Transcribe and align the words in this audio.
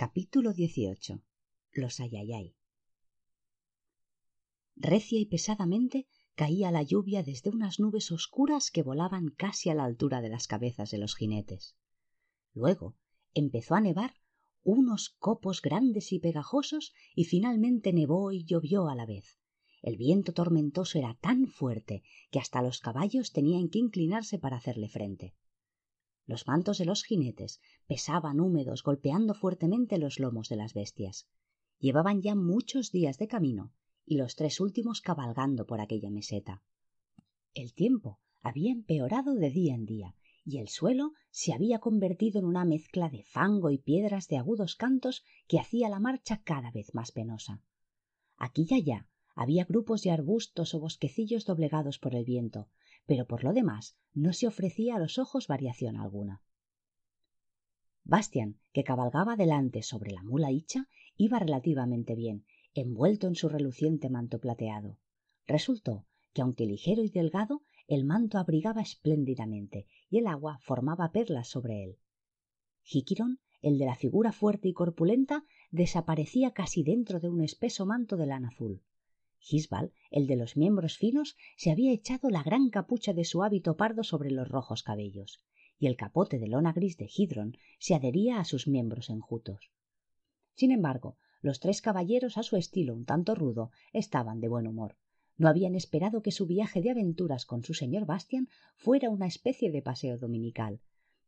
Capítulo 0.00 0.52
18 0.52 1.24
los 1.72 1.98
ayayay. 1.98 2.54
Recia 4.76 5.18
y 5.18 5.26
pesadamente 5.26 6.06
caía 6.36 6.70
la 6.70 6.84
lluvia 6.84 7.24
desde 7.24 7.50
unas 7.50 7.80
nubes 7.80 8.12
oscuras 8.12 8.70
que 8.70 8.84
volaban 8.84 9.30
casi 9.30 9.70
a 9.70 9.74
la 9.74 9.82
altura 9.82 10.20
de 10.20 10.28
las 10.28 10.46
cabezas 10.46 10.92
de 10.92 10.98
los 10.98 11.16
jinetes. 11.16 11.74
Luego 12.54 12.94
empezó 13.34 13.74
a 13.74 13.80
nevar 13.80 14.14
unos 14.62 15.16
copos 15.18 15.60
grandes 15.62 16.12
y 16.12 16.20
pegajosos 16.20 16.92
y 17.16 17.24
finalmente 17.24 17.92
nevó 17.92 18.30
y 18.30 18.44
llovió 18.44 18.86
a 18.86 18.94
la 18.94 19.04
vez. 19.04 19.40
El 19.82 19.96
viento 19.96 20.32
tormentoso 20.32 21.00
era 21.00 21.18
tan 21.20 21.48
fuerte 21.48 22.04
que 22.30 22.38
hasta 22.38 22.62
los 22.62 22.78
caballos 22.78 23.32
tenían 23.32 23.68
que 23.68 23.80
inclinarse 23.80 24.38
para 24.38 24.58
hacerle 24.58 24.88
frente. 24.88 25.34
Los 26.28 26.46
mantos 26.46 26.76
de 26.76 26.84
los 26.84 27.04
jinetes 27.04 27.58
pesaban 27.86 28.38
húmedos 28.38 28.82
golpeando 28.82 29.32
fuertemente 29.32 29.96
los 29.96 30.20
lomos 30.20 30.50
de 30.50 30.56
las 30.56 30.74
bestias. 30.74 31.26
Llevaban 31.78 32.20
ya 32.20 32.34
muchos 32.34 32.92
días 32.92 33.16
de 33.16 33.28
camino 33.28 33.72
y 34.04 34.18
los 34.18 34.36
tres 34.36 34.60
últimos 34.60 35.00
cabalgando 35.00 35.64
por 35.64 35.80
aquella 35.80 36.10
meseta. 36.10 36.62
El 37.54 37.72
tiempo 37.72 38.20
había 38.42 38.72
empeorado 38.72 39.36
de 39.36 39.48
día 39.48 39.74
en 39.74 39.86
día 39.86 40.16
y 40.44 40.58
el 40.58 40.68
suelo 40.68 41.12
se 41.30 41.54
había 41.54 41.78
convertido 41.78 42.40
en 42.40 42.44
una 42.44 42.66
mezcla 42.66 43.08
de 43.08 43.22
fango 43.22 43.70
y 43.70 43.78
piedras 43.78 44.28
de 44.28 44.36
agudos 44.36 44.76
cantos 44.76 45.24
que 45.46 45.58
hacía 45.58 45.88
la 45.88 45.98
marcha 45.98 46.42
cada 46.44 46.70
vez 46.70 46.94
más 46.94 47.10
penosa. 47.10 47.62
Aquí 48.36 48.66
y 48.68 48.74
allá 48.74 49.08
había 49.34 49.64
grupos 49.64 50.02
de 50.02 50.10
arbustos 50.10 50.74
o 50.74 50.80
bosquecillos 50.80 51.46
doblegados 51.46 51.98
por 51.98 52.14
el 52.14 52.26
viento, 52.26 52.68
pero 53.08 53.26
por 53.26 53.42
lo 53.42 53.54
demás 53.54 53.96
no 54.12 54.34
se 54.34 54.46
ofrecía 54.46 54.96
a 54.96 54.98
los 54.98 55.18
ojos 55.18 55.48
variación 55.48 55.96
alguna. 55.96 56.42
Bastian, 58.04 58.58
que 58.74 58.84
cabalgaba 58.84 59.34
delante 59.34 59.82
sobre 59.82 60.12
la 60.12 60.22
mula 60.22 60.52
hicha, 60.52 60.88
iba 61.16 61.38
relativamente 61.38 62.14
bien, 62.14 62.44
envuelto 62.74 63.26
en 63.26 63.34
su 63.34 63.48
reluciente 63.48 64.10
manto 64.10 64.40
plateado. 64.40 64.98
Resultó 65.46 66.04
que, 66.34 66.42
aunque 66.42 66.66
ligero 66.66 67.02
y 67.02 67.08
delgado, 67.08 67.62
el 67.86 68.04
manto 68.04 68.36
abrigaba 68.36 68.82
espléndidamente 68.82 69.86
y 70.10 70.18
el 70.18 70.26
agua 70.26 70.58
formaba 70.60 71.10
perlas 71.10 71.48
sobre 71.48 71.84
él. 71.84 71.96
Jiquirón, 72.82 73.40
el 73.62 73.78
de 73.78 73.86
la 73.86 73.94
figura 73.94 74.32
fuerte 74.32 74.68
y 74.68 74.74
corpulenta, 74.74 75.46
desaparecía 75.70 76.52
casi 76.52 76.82
dentro 76.82 77.20
de 77.20 77.30
un 77.30 77.40
espeso 77.40 77.86
manto 77.86 78.18
de 78.18 78.26
lana 78.26 78.48
azul. 78.48 78.82
Gisbal, 79.40 79.92
el 80.10 80.26
de 80.26 80.36
los 80.36 80.56
miembros 80.56 80.96
finos, 80.96 81.36
se 81.56 81.70
había 81.70 81.92
echado 81.92 82.30
la 82.30 82.42
gran 82.42 82.70
capucha 82.70 83.12
de 83.12 83.24
su 83.24 83.42
hábito 83.42 83.76
pardo 83.76 84.04
sobre 84.04 84.30
los 84.30 84.48
rojos 84.48 84.82
cabellos, 84.82 85.40
y 85.78 85.86
el 85.86 85.96
capote 85.96 86.38
de 86.38 86.48
lona 86.48 86.72
gris 86.72 86.96
de 86.96 87.08
Hidron 87.14 87.56
se 87.78 87.94
adhería 87.94 88.40
a 88.40 88.44
sus 88.44 88.66
miembros 88.66 89.10
enjutos. 89.10 89.70
Sin 90.54 90.72
embargo, 90.72 91.16
los 91.40 91.60
tres 91.60 91.80
caballeros, 91.80 92.36
a 92.36 92.42
su 92.42 92.56
estilo 92.56 92.94
un 92.94 93.04
tanto 93.04 93.34
rudo, 93.34 93.70
estaban 93.92 94.40
de 94.40 94.48
buen 94.48 94.66
humor. 94.66 94.96
No 95.36 95.48
habían 95.48 95.76
esperado 95.76 96.20
que 96.20 96.32
su 96.32 96.46
viaje 96.46 96.82
de 96.82 96.90
aventuras 96.90 97.46
con 97.46 97.62
su 97.62 97.74
señor 97.74 98.06
Bastian 98.06 98.48
fuera 98.76 99.08
una 99.08 99.26
especie 99.26 99.70
de 99.70 99.82
paseo 99.82 100.18
dominical. 100.18 100.80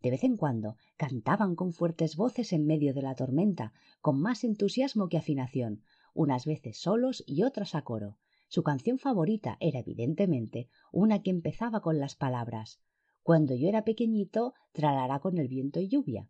De 0.02 0.10
vez 0.10 0.24
en 0.24 0.36
cuando 0.36 0.76
cantaban 0.96 1.54
con 1.54 1.72
fuertes 1.72 2.16
voces 2.16 2.52
en 2.52 2.66
medio 2.66 2.92
de 2.92 3.02
la 3.02 3.14
tormenta, 3.14 3.72
con 4.00 4.20
más 4.20 4.42
entusiasmo 4.42 5.08
que 5.08 5.18
afinación, 5.18 5.82
unas 6.20 6.44
veces 6.44 6.76
solos 6.76 7.24
y 7.26 7.44
otras 7.44 7.74
a 7.74 7.80
coro. 7.80 8.18
Su 8.46 8.62
canción 8.62 8.98
favorita 8.98 9.56
era 9.58 9.78
evidentemente 9.80 10.68
una 10.92 11.22
que 11.22 11.30
empezaba 11.30 11.80
con 11.80 11.98
las 11.98 12.14
palabras 12.14 12.82
Cuando 13.22 13.54
yo 13.54 13.68
era 13.68 13.84
pequeñito, 13.84 14.52
tralará 14.72 15.20
con 15.20 15.38
el 15.38 15.48
viento 15.48 15.80
y 15.80 15.88
lluvia. 15.88 16.28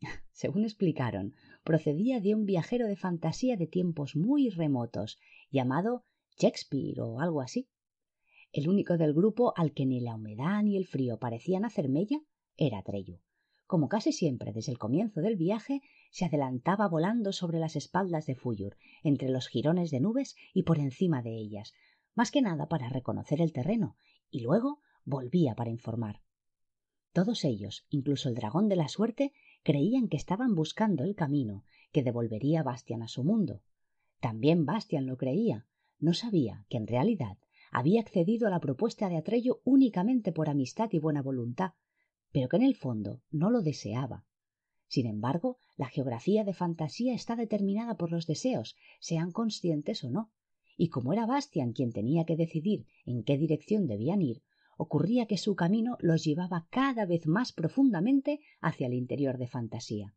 Según 0.32 0.64
explicaron, 0.64 1.34
procedía 1.64 2.18
de 2.20 2.34
un 2.34 2.46
viajero 2.46 2.86
de 2.86 2.96
fantasía 2.96 3.58
de 3.58 3.66
tiempos 3.66 4.16
muy 4.16 4.48
remotos, 4.48 5.18
llamado 5.50 6.06
Shakespeare 6.38 7.00
o 7.00 7.20
algo 7.20 7.42
así. 7.42 7.68
El 8.52 8.70
único 8.70 8.96
del 8.96 9.12
grupo 9.12 9.52
al 9.54 9.74
que 9.74 9.84
ni 9.84 10.00
la 10.00 10.14
humedad 10.14 10.62
ni 10.62 10.78
el 10.78 10.86
frío 10.86 11.18
parecían 11.18 11.66
hacer 11.66 11.90
mella 11.90 12.20
era 12.56 12.82
Treyu. 12.82 13.20
Como 13.66 13.88
casi 13.88 14.12
siempre 14.12 14.52
desde 14.52 14.70
el 14.70 14.78
comienzo 14.78 15.20
del 15.20 15.36
viaje, 15.36 15.82
se 16.10 16.24
adelantaba 16.24 16.88
volando 16.88 17.32
sobre 17.32 17.58
las 17.58 17.74
espaldas 17.74 18.26
de 18.26 18.36
Fuyur, 18.36 18.76
entre 19.02 19.28
los 19.28 19.48
jirones 19.48 19.90
de 19.90 20.00
nubes 20.00 20.36
y 20.54 20.62
por 20.62 20.78
encima 20.78 21.22
de 21.22 21.36
ellas, 21.36 21.74
más 22.14 22.30
que 22.30 22.42
nada 22.42 22.68
para 22.68 22.88
reconocer 22.88 23.40
el 23.40 23.52
terreno, 23.52 23.96
y 24.30 24.40
luego 24.40 24.80
volvía 25.04 25.54
para 25.54 25.70
informar. 25.70 26.22
Todos 27.12 27.44
ellos, 27.44 27.86
incluso 27.88 28.28
el 28.28 28.34
dragón 28.34 28.68
de 28.68 28.76
la 28.76 28.88
suerte, 28.88 29.32
creían 29.62 30.08
que 30.08 30.16
estaban 30.16 30.54
buscando 30.54 31.02
el 31.02 31.14
camino 31.14 31.64
que 31.90 32.02
devolvería 32.02 32.62
Bastian 32.62 33.02
a 33.02 33.08
su 33.08 33.24
mundo. 33.24 33.62
También 34.20 34.64
Bastian 34.64 35.06
lo 35.06 35.16
creía. 35.16 35.66
No 35.98 36.14
sabía 36.14 36.66
que 36.68 36.76
en 36.76 36.86
realidad 36.86 37.38
había 37.72 38.00
accedido 38.00 38.46
a 38.46 38.50
la 38.50 38.60
propuesta 38.60 39.08
de 39.08 39.16
Atrello 39.16 39.60
únicamente 39.64 40.30
por 40.30 40.48
amistad 40.48 40.90
y 40.92 40.98
buena 40.98 41.22
voluntad, 41.22 41.72
pero 42.32 42.48
que 42.48 42.56
en 42.56 42.62
el 42.62 42.76
fondo 42.76 43.22
no 43.30 43.50
lo 43.50 43.62
deseaba. 43.62 44.24
Sin 44.88 45.06
embargo, 45.06 45.58
la 45.76 45.88
geografía 45.88 46.44
de 46.44 46.54
fantasía 46.54 47.14
está 47.14 47.36
determinada 47.36 47.96
por 47.96 48.12
los 48.12 48.26
deseos, 48.26 48.76
sean 49.00 49.32
conscientes 49.32 50.04
o 50.04 50.10
no, 50.10 50.30
y 50.76 50.88
como 50.88 51.12
era 51.12 51.26
Bastian 51.26 51.72
quien 51.72 51.92
tenía 51.92 52.24
que 52.24 52.36
decidir 52.36 52.86
en 53.04 53.24
qué 53.24 53.38
dirección 53.38 53.86
debían 53.86 54.22
ir, 54.22 54.42
ocurría 54.76 55.26
que 55.26 55.38
su 55.38 55.56
camino 55.56 55.96
los 56.00 56.24
llevaba 56.24 56.66
cada 56.70 57.06
vez 57.06 57.26
más 57.26 57.52
profundamente 57.52 58.40
hacia 58.60 58.86
el 58.86 58.94
interior 58.94 59.38
de 59.38 59.48
fantasía, 59.48 60.14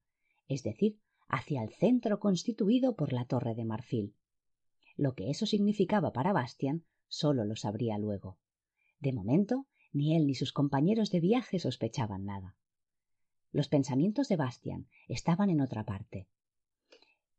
es 0.47 0.63
decir, 0.63 0.99
hacia 1.27 1.63
el 1.63 1.69
centro 1.73 2.19
constituido 2.19 2.95
por 2.95 3.13
la 3.13 3.25
torre 3.25 3.55
de 3.55 3.65
marfil. 3.65 4.15
Lo 4.97 5.13
que 5.13 5.29
eso 5.29 5.45
significaba 5.45 6.11
para 6.11 6.33
Bastian 6.33 6.83
solo 7.07 7.45
lo 7.45 7.55
sabría 7.55 7.97
luego. 7.97 8.37
De 8.99 9.13
momento, 9.13 9.67
ni 9.91 10.15
él 10.15 10.27
ni 10.27 10.35
sus 10.35 10.53
compañeros 10.53 11.11
de 11.11 11.19
viaje 11.19 11.59
sospechaban 11.59 12.25
nada. 12.25 12.55
Los 13.51 13.67
pensamientos 13.67 14.27
de 14.27 14.35
Bastian 14.35 14.87
estaban 15.07 15.49
en 15.49 15.61
otra 15.61 15.83
parte. 15.83 16.27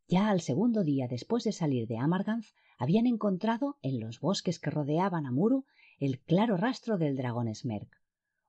Ya 0.08 0.28
al 0.28 0.40
segundo 0.40 0.82
día 0.82 1.06
después 1.06 1.44
de 1.44 1.52
salir 1.52 1.86
de 1.86 1.98
Amarganz, 1.98 2.54
habían 2.78 3.06
encontrado 3.06 3.78
en 3.82 4.00
los 4.00 4.20
bosques 4.20 4.58
que 4.58 4.70
rodeaban 4.70 5.26
a 5.26 5.30
Muru 5.30 5.66
el 6.00 6.18
claro 6.18 6.56
rastro 6.56 6.98
del 6.98 7.16
dragón 7.16 7.54
Smerk. 7.54 8.00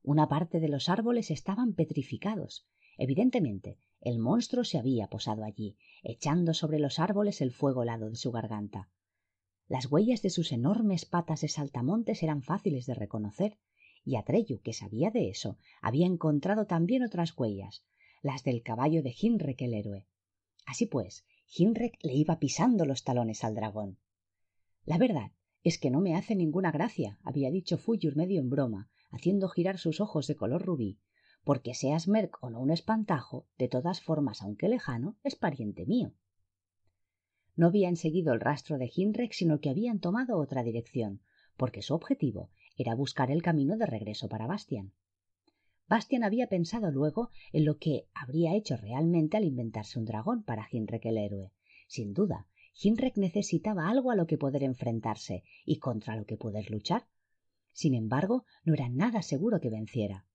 Una 0.02 0.28
parte 0.28 0.60
de 0.60 0.70
los 0.70 0.90
árboles 0.90 1.30
estaban 1.30 1.74
petrificados. 1.74 2.66
Evidentemente, 2.98 3.78
el 4.00 4.18
monstruo 4.18 4.64
se 4.64 4.80
había 4.80 5.08
posado 5.08 5.44
allí, 5.44 5.78
echando 6.02 6.56
sobre 6.56 6.80
los 6.80 6.98
árboles 6.98 7.42
el 7.42 7.52
fuego 7.52 7.84
helado 7.84 8.10
de 8.10 8.16
su 8.16 8.32
garganta. 8.32 8.90
Las 9.68 9.92
huellas 9.92 10.22
de 10.22 10.32
sus 10.32 10.52
enormes 10.52 11.06
patas 11.06 11.42
de 11.42 11.48
saltamontes 11.48 12.24
eran 12.24 12.42
fáciles 12.42 12.86
de 12.88 12.96
reconocer, 12.96 13.60
y 14.04 14.16
Atreyu, 14.16 14.62
que 14.62 14.74
sabía 14.74 15.12
de 15.12 15.30
eso, 15.30 15.58
había 15.82 16.06
encontrado 16.06 16.66
también 16.66 17.04
otras 17.04 17.38
huellas, 17.38 17.84
las 18.22 18.44
del 18.44 18.64
caballo 18.64 19.04
de 19.04 19.16
Hinrek 19.20 19.62
el 19.62 19.74
héroe. 19.74 20.08
Así 20.66 20.86
pues, 20.86 21.26
Hinrek 21.54 21.98
le 22.04 22.14
iba 22.14 22.40
pisando 22.40 22.86
los 22.86 23.04
talones 23.04 23.44
al 23.44 23.56
dragón. 23.56 23.98
La 24.86 24.98
verdad 24.98 25.32
es 25.64 25.78
que 25.78 25.92
no 25.92 26.02
me 26.02 26.16
hace 26.16 26.36
ninguna 26.36 26.72
gracia, 26.72 27.20
había 27.24 27.52
dicho 27.52 27.78
Fuyur 27.78 28.16
medio 28.16 28.40
en 28.40 28.50
broma, 28.50 28.90
haciendo 29.12 29.50
girar 29.50 29.78
sus 29.78 30.00
ojos 30.02 30.28
de 30.28 30.36
color 30.36 30.66
rubí, 30.66 31.00
porque 31.44 31.74
seas 31.74 32.08
Merck 32.08 32.38
o 32.42 32.50
no 32.50 32.60
un 32.60 32.72
espantajo, 32.72 33.48
de 33.58 33.68
todas 33.68 34.02
formas, 34.02 34.42
aunque 34.42 34.70
lejano, 34.70 35.18
es 35.24 35.36
pariente 35.36 35.86
mío. 35.86 36.14
No 37.56 37.68
habían 37.68 37.96
seguido 37.96 38.34
el 38.34 38.40
rastro 38.40 38.78
de 38.78 38.90
Hinrek, 38.94 39.34
sino 39.34 39.60
que 39.60 39.70
habían 39.70 40.00
tomado 40.00 40.38
otra 40.38 40.64
dirección, 40.64 41.22
porque 41.58 41.82
su 41.82 41.94
objetivo 41.94 42.50
era 42.78 42.96
buscar 42.96 43.32
el 43.32 43.42
camino 43.42 43.78
de 43.78 43.86
regreso 43.86 44.28
para 44.30 44.48
Bastian. 44.48 44.94
Bastian 45.88 46.24
había 46.24 46.48
pensado 46.48 46.90
luego 46.90 47.32
en 47.52 47.66
lo 47.66 47.78
que 47.78 48.08
habría 48.14 48.56
hecho 48.56 48.78
realmente 48.78 49.38
al 49.38 49.44
inventarse 49.44 50.00
un 50.00 50.06
dragón 50.06 50.44
para 50.44 50.68
Hinrek 50.72 51.06
el 51.06 51.18
héroe. 51.18 51.52
Sin 51.88 52.14
duda, 52.14 52.48
Hinrek 52.82 53.18
necesitaba 53.18 53.90
algo 53.90 54.12
a 54.12 54.16
lo 54.16 54.26
que 54.26 54.38
poder 54.38 54.64
enfrentarse 54.64 55.44
y 55.66 55.80
contra 55.80 56.16
lo 56.16 56.26
que 56.26 56.38
poder 56.38 56.72
luchar. 56.72 57.08
Sin 57.74 57.94
embargo, 57.94 58.46
no 58.64 58.74
era 58.74 58.90
nada 58.90 59.22
seguro 59.22 59.60
que 59.60 59.70
venciera. 59.70 60.26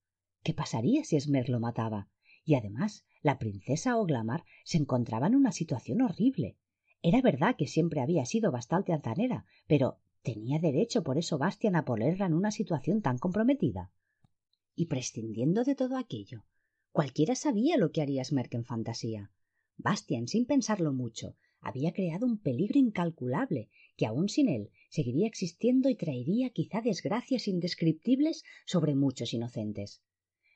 ¿Qué 0.43 0.53
pasaría 0.53 1.03
si 1.03 1.15
Esmer 1.15 1.49
lo 1.49 1.59
mataba? 1.59 2.09
Y 2.45 2.55
además, 2.55 3.05
la 3.21 3.39
princesa 3.39 3.97
Oglamar 3.97 4.45
se 4.63 4.77
encontraba 4.77 5.27
en 5.27 5.35
una 5.35 5.51
situación 5.51 6.01
horrible. 6.01 6.57
Era 7.01 7.21
verdad 7.21 7.55
que 7.57 7.67
siempre 7.67 8.01
había 8.01 8.25
sido 8.25 8.51
bastante 8.51 8.93
altanera, 8.93 9.45
pero 9.67 9.99
¿tenía 10.27 10.59
derecho 10.59 11.03
por 11.03 11.17
eso 11.17 11.37
Bastian 11.37 11.77
a 11.77 11.85
ponerla 11.85 12.25
en 12.25 12.33
una 12.33 12.51
situación 12.51 13.01
tan 13.01 13.17
comprometida? 13.17 13.93
Y 14.75 14.87
prescindiendo 14.87 15.63
de 15.63 15.73
todo 15.73 15.95
aquello, 15.95 16.43
cualquiera 16.91 17.33
sabía 17.33 17.77
lo 17.77 17.93
que 17.93 18.01
haría 18.01 18.25
Smerk 18.25 18.53
en 18.53 18.65
fantasía. 18.65 19.31
Bastian, 19.77 20.27
sin 20.27 20.45
pensarlo 20.45 20.91
mucho, 20.91 21.37
había 21.61 21.93
creado 21.93 22.25
un 22.25 22.39
peligro 22.39 22.77
incalculable 22.77 23.69
que 23.95 24.05
aun 24.05 24.27
sin 24.27 24.49
él 24.49 24.69
seguiría 24.89 25.27
existiendo 25.27 25.87
y 25.87 25.95
traería 25.95 26.49
quizá 26.49 26.81
desgracias 26.81 27.47
indescriptibles 27.47 28.43
sobre 28.65 28.95
muchos 28.95 29.33
inocentes. 29.33 30.01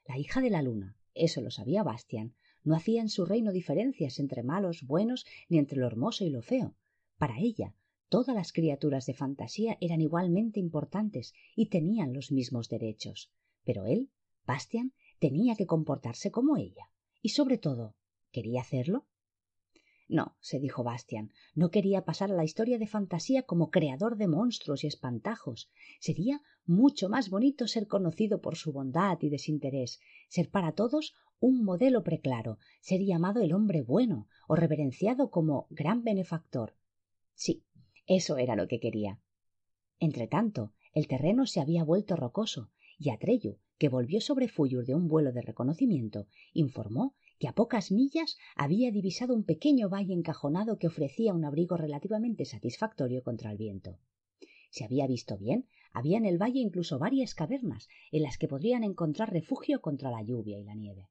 La 0.05 0.17
hija 0.17 0.41
de 0.41 0.49
la 0.49 0.61
luna, 0.61 0.97
eso 1.13 1.39
lo 1.39 1.49
sabía 1.49 1.81
Bastian, 1.81 2.35
no 2.65 2.75
hacía 2.75 2.99
en 2.99 3.07
su 3.07 3.23
reino 3.23 3.53
diferencias 3.53 4.19
entre 4.19 4.43
malos, 4.43 4.83
buenos, 4.83 5.25
ni 5.47 5.59
entre 5.59 5.79
lo 5.79 5.87
hermoso 5.87 6.25
y 6.25 6.29
lo 6.29 6.41
feo. 6.41 6.75
Para 7.17 7.39
ella, 7.39 7.73
todas 8.11 8.35
las 8.35 8.51
criaturas 8.51 9.05
de 9.05 9.13
fantasía 9.13 9.77
eran 9.79 10.01
igualmente 10.01 10.59
importantes 10.59 11.33
y 11.55 11.67
tenían 11.67 12.11
los 12.11 12.29
mismos 12.29 12.67
derechos. 12.67 13.31
Pero 13.63 13.85
él, 13.85 14.11
Bastian, 14.45 14.91
tenía 15.17 15.55
que 15.55 15.65
comportarse 15.65 16.29
como 16.29 16.57
ella. 16.57 16.91
Y 17.21 17.29
sobre 17.29 17.57
todo, 17.57 17.95
¿quería 18.33 18.59
hacerlo? 18.59 19.05
No, 20.09 20.35
se 20.41 20.59
dijo 20.59 20.83
Bastian, 20.83 21.31
no 21.55 21.71
quería 21.71 22.03
pasar 22.03 22.33
a 22.33 22.35
la 22.35 22.43
historia 22.43 22.77
de 22.77 22.85
fantasía 22.85 23.43
como 23.43 23.71
creador 23.71 24.17
de 24.17 24.27
monstruos 24.27 24.83
y 24.83 24.87
espantajos. 24.87 25.71
Sería 26.01 26.41
mucho 26.65 27.07
más 27.07 27.29
bonito 27.29 27.65
ser 27.65 27.87
conocido 27.87 28.41
por 28.41 28.57
su 28.57 28.73
bondad 28.73 29.19
y 29.21 29.29
desinterés, 29.29 30.01
ser 30.27 30.49
para 30.49 30.73
todos 30.73 31.13
un 31.39 31.63
modelo 31.63 32.03
preclaro, 32.03 32.57
ser 32.81 32.99
llamado 33.05 33.41
el 33.41 33.53
hombre 33.53 33.83
bueno 33.83 34.27
o 34.49 34.57
reverenciado 34.57 35.31
como 35.31 35.67
gran 35.69 36.03
benefactor. 36.03 36.75
Sí, 37.35 37.63
eso 38.07 38.37
era 38.37 38.55
lo 38.55 38.67
que 38.67 38.79
quería. 38.79 39.19
Entretanto, 39.99 40.73
el 40.93 41.07
terreno 41.07 41.45
se 41.45 41.61
había 41.61 41.83
vuelto 41.83 42.15
rocoso, 42.15 42.71
y 42.97 43.09
Atreyu, 43.09 43.57
que 43.77 43.89
volvió 43.89 44.21
sobre 44.21 44.47
Fuyur 44.47 44.85
de 44.85 44.93
un 44.93 45.07
vuelo 45.07 45.31
de 45.31 45.41
reconocimiento, 45.41 46.27
informó 46.53 47.15
que 47.39 47.47
a 47.47 47.55
pocas 47.55 47.91
millas 47.91 48.37
había 48.55 48.91
divisado 48.91 49.33
un 49.33 49.43
pequeño 49.43 49.89
valle 49.89 50.13
encajonado 50.13 50.77
que 50.77 50.87
ofrecía 50.87 51.33
un 51.33 51.45
abrigo 51.45 51.77
relativamente 51.77 52.45
satisfactorio 52.45 53.23
contra 53.23 53.51
el 53.51 53.57
viento. 53.57 53.97
Si 54.69 54.83
había 54.83 55.07
visto 55.07 55.37
bien, 55.37 55.67
había 55.91 56.17
en 56.17 56.25
el 56.25 56.37
valle 56.37 56.59
incluso 56.59 56.99
varias 56.99 57.33
cavernas 57.33 57.89
en 58.11 58.23
las 58.23 58.37
que 58.37 58.47
podrían 58.47 58.83
encontrar 58.83 59.31
refugio 59.31 59.81
contra 59.81 60.11
la 60.11 60.21
lluvia 60.21 60.59
y 60.59 60.63
la 60.63 60.75
nieve. 60.75 61.09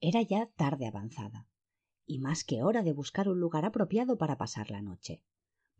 Era 0.00 0.22
ya 0.22 0.50
tarde 0.56 0.86
avanzada, 0.86 1.46
y 2.06 2.18
más 2.18 2.42
que 2.42 2.62
hora 2.62 2.82
de 2.82 2.92
buscar 2.92 3.28
un 3.28 3.38
lugar 3.38 3.64
apropiado 3.64 4.18
para 4.18 4.36
pasar 4.36 4.70
la 4.70 4.82
noche. 4.82 5.22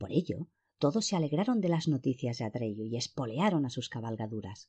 Por 0.02 0.10
ello, 0.10 0.48
todos 0.80 1.06
se 1.06 1.14
alegraron 1.14 1.60
de 1.60 1.68
las 1.68 1.86
noticias 1.86 2.38
de 2.38 2.44
Atreyu 2.44 2.86
y 2.86 2.96
espolearon 2.96 3.64
a 3.66 3.70
sus 3.70 3.88
cabalgaduras. 3.88 4.68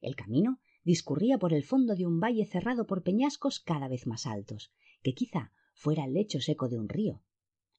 El 0.00 0.16
camino 0.16 0.58
discurría 0.82 1.38
por 1.38 1.52
el 1.52 1.62
fondo 1.62 1.94
de 1.94 2.06
un 2.06 2.18
valle 2.18 2.44
cerrado 2.44 2.84
por 2.84 3.04
peñascos 3.04 3.60
cada 3.60 3.86
vez 3.86 4.08
más 4.08 4.26
altos, 4.26 4.72
que 5.04 5.14
quizá 5.14 5.52
fuera 5.74 6.04
el 6.06 6.12
lecho 6.12 6.40
seco 6.40 6.68
de 6.68 6.80
un 6.80 6.88
río. 6.88 7.22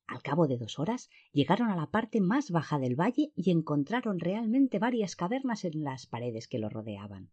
Al 0.08 0.22
cabo 0.22 0.48
de 0.48 0.58
dos 0.58 0.80
horas 0.80 1.10
llegaron 1.34 1.70
a 1.70 1.76
la 1.76 1.92
parte 1.92 2.22
más 2.22 2.50
baja 2.50 2.80
del 2.80 2.98
valle 2.98 3.34
y 3.36 3.52
encontraron 3.52 4.22
realmente 4.22 4.80
varias 4.80 5.18
cavernas 5.18 5.66
en 5.66 5.84
las 5.84 6.06
paredes 6.06 6.48
que 6.48 6.60
lo 6.60 6.70
rodeaban. 6.70 7.30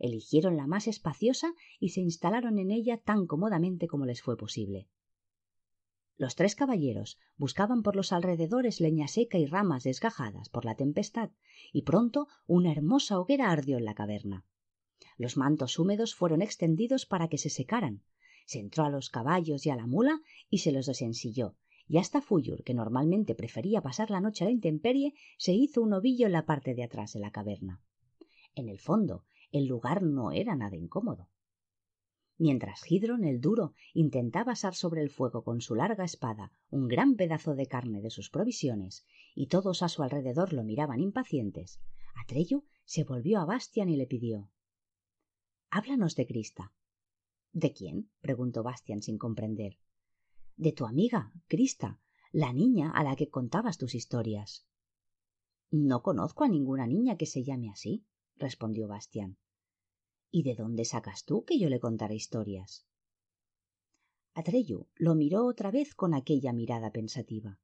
Eligieron 0.00 0.56
la 0.56 0.66
más 0.66 0.88
espaciosa 0.88 1.54
y 1.78 1.90
se 1.90 2.00
instalaron 2.00 2.58
en 2.58 2.72
ella 2.72 2.96
tan 2.98 3.28
cómodamente 3.28 3.86
como 3.86 4.04
les 4.04 4.20
fue 4.20 4.36
posible. 4.36 4.88
Los 6.18 6.34
tres 6.34 6.54
caballeros 6.54 7.18
buscaban 7.36 7.82
por 7.82 7.94
los 7.94 8.10
alrededores 8.10 8.80
leña 8.80 9.06
seca 9.06 9.36
y 9.36 9.44
ramas 9.44 9.84
desgajadas 9.84 10.48
por 10.48 10.64
la 10.64 10.74
tempestad, 10.74 11.30
y 11.72 11.82
pronto 11.82 12.26
una 12.46 12.72
hermosa 12.72 13.20
hoguera 13.20 13.50
ardió 13.50 13.76
en 13.76 13.84
la 13.84 13.94
caverna. 13.94 14.46
Los 15.18 15.36
mantos 15.36 15.78
húmedos 15.78 16.14
fueron 16.14 16.40
extendidos 16.40 17.04
para 17.04 17.28
que 17.28 17.36
se 17.36 17.50
secaran. 17.50 18.02
Se 18.46 18.60
entró 18.60 18.84
a 18.84 18.90
los 18.90 19.10
caballos 19.10 19.66
y 19.66 19.70
a 19.70 19.76
la 19.76 19.86
mula 19.86 20.22
y 20.48 20.58
se 20.58 20.72
los 20.72 20.86
desensilló, 20.86 21.56
y 21.86 21.98
hasta 21.98 22.22
Fuyur, 22.22 22.64
que 22.64 22.74
normalmente 22.74 23.34
prefería 23.34 23.82
pasar 23.82 24.10
la 24.10 24.20
noche 24.20 24.44
a 24.44 24.46
la 24.46 24.52
intemperie, 24.52 25.12
se 25.36 25.52
hizo 25.52 25.82
un 25.82 25.92
ovillo 25.92 26.26
en 26.26 26.32
la 26.32 26.46
parte 26.46 26.74
de 26.74 26.82
atrás 26.82 27.12
de 27.12 27.20
la 27.20 27.30
caverna. 27.30 27.82
En 28.54 28.68
el 28.68 28.80
fondo, 28.80 29.26
el 29.52 29.66
lugar 29.66 30.02
no 30.02 30.32
era 30.32 30.56
nada 30.56 30.76
incómodo. 30.76 31.28
Mientras 32.38 32.82
Gidron 32.82 33.24
el 33.24 33.40
duro 33.40 33.72
intentaba 33.94 34.52
asar 34.52 34.74
sobre 34.74 35.00
el 35.00 35.10
fuego 35.10 35.42
con 35.42 35.60
su 35.62 35.74
larga 35.74 36.04
espada 36.04 36.52
un 36.70 36.86
gran 36.86 37.16
pedazo 37.16 37.54
de 37.54 37.66
carne 37.66 38.02
de 38.02 38.10
sus 38.10 38.28
provisiones, 38.28 39.06
y 39.34 39.46
todos 39.46 39.82
a 39.82 39.88
su 39.88 40.02
alrededor 40.02 40.52
lo 40.52 40.62
miraban 40.62 41.00
impacientes, 41.00 41.80
Atreyu 42.14 42.64
se 42.84 43.04
volvió 43.04 43.40
a 43.40 43.46
Bastian 43.46 43.88
y 43.88 43.96
le 43.96 44.06
pidió 44.06 44.50
Háblanos 45.70 46.14
de 46.14 46.26
Crista. 46.26 46.72
¿De 47.52 47.72
quién? 47.72 48.10
preguntó 48.20 48.62
Bastian 48.62 49.02
sin 49.02 49.16
comprender. 49.16 49.78
De 50.56 50.72
tu 50.72 50.86
amiga, 50.86 51.32
Crista, 51.48 52.00
la 52.32 52.52
niña 52.52 52.90
a 52.90 53.02
la 53.02 53.16
que 53.16 53.30
contabas 53.30 53.78
tus 53.78 53.94
historias. 53.94 54.66
No 55.70 56.02
conozco 56.02 56.44
a 56.44 56.48
ninguna 56.48 56.86
niña 56.86 57.16
que 57.16 57.26
se 57.26 57.44
llame 57.44 57.70
así, 57.70 58.04
respondió 58.36 58.88
Bastian. 58.88 59.38
¿Y 60.30 60.42
de 60.42 60.54
dónde 60.54 60.84
sacas 60.84 61.24
tú 61.24 61.44
que 61.44 61.58
yo 61.58 61.68
le 61.68 61.80
contara 61.80 62.14
historias? 62.14 62.86
Atreyu 64.34 64.88
lo 64.96 65.14
miró 65.14 65.46
otra 65.46 65.70
vez 65.70 65.94
con 65.94 66.12
aquella 66.12 66.52
mirada 66.52 66.90
pensativa. 66.90 67.58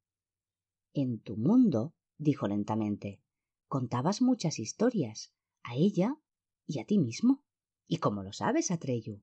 En 0.94 1.20
tu 1.20 1.36
mundo, 1.36 1.94
dijo 2.18 2.48
lentamente, 2.48 3.20
contabas 3.68 4.22
muchas 4.22 4.58
historias, 4.58 5.34
a 5.62 5.76
ella 5.76 6.16
y 6.66 6.78
a 6.80 6.84
ti 6.84 6.98
mismo. 6.98 7.44
¿Y 7.86 7.98
cómo 7.98 8.22
lo 8.22 8.32
sabes, 8.32 8.70
Atreyu? 8.70 9.22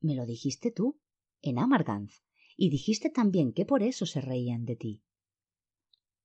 Me 0.00 0.14
lo 0.14 0.26
dijiste 0.26 0.70
tú, 0.70 1.00
en 1.40 1.58
Amarganz, 1.58 2.22
y 2.56 2.70
dijiste 2.70 3.08
también 3.08 3.52
que 3.52 3.64
por 3.64 3.82
eso 3.82 4.04
se 4.04 4.20
reían 4.20 4.64
de 4.64 4.76
ti. 4.76 5.02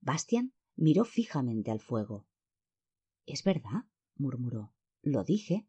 Bastian 0.02 0.54
miró 0.76 1.06
fijamente 1.06 1.72
al 1.72 1.80
fuego. 1.80 2.28
Es 3.26 3.44
verdad, 3.44 3.86
murmuró. 4.16 4.74
Lo 5.02 5.24
dije. 5.24 5.68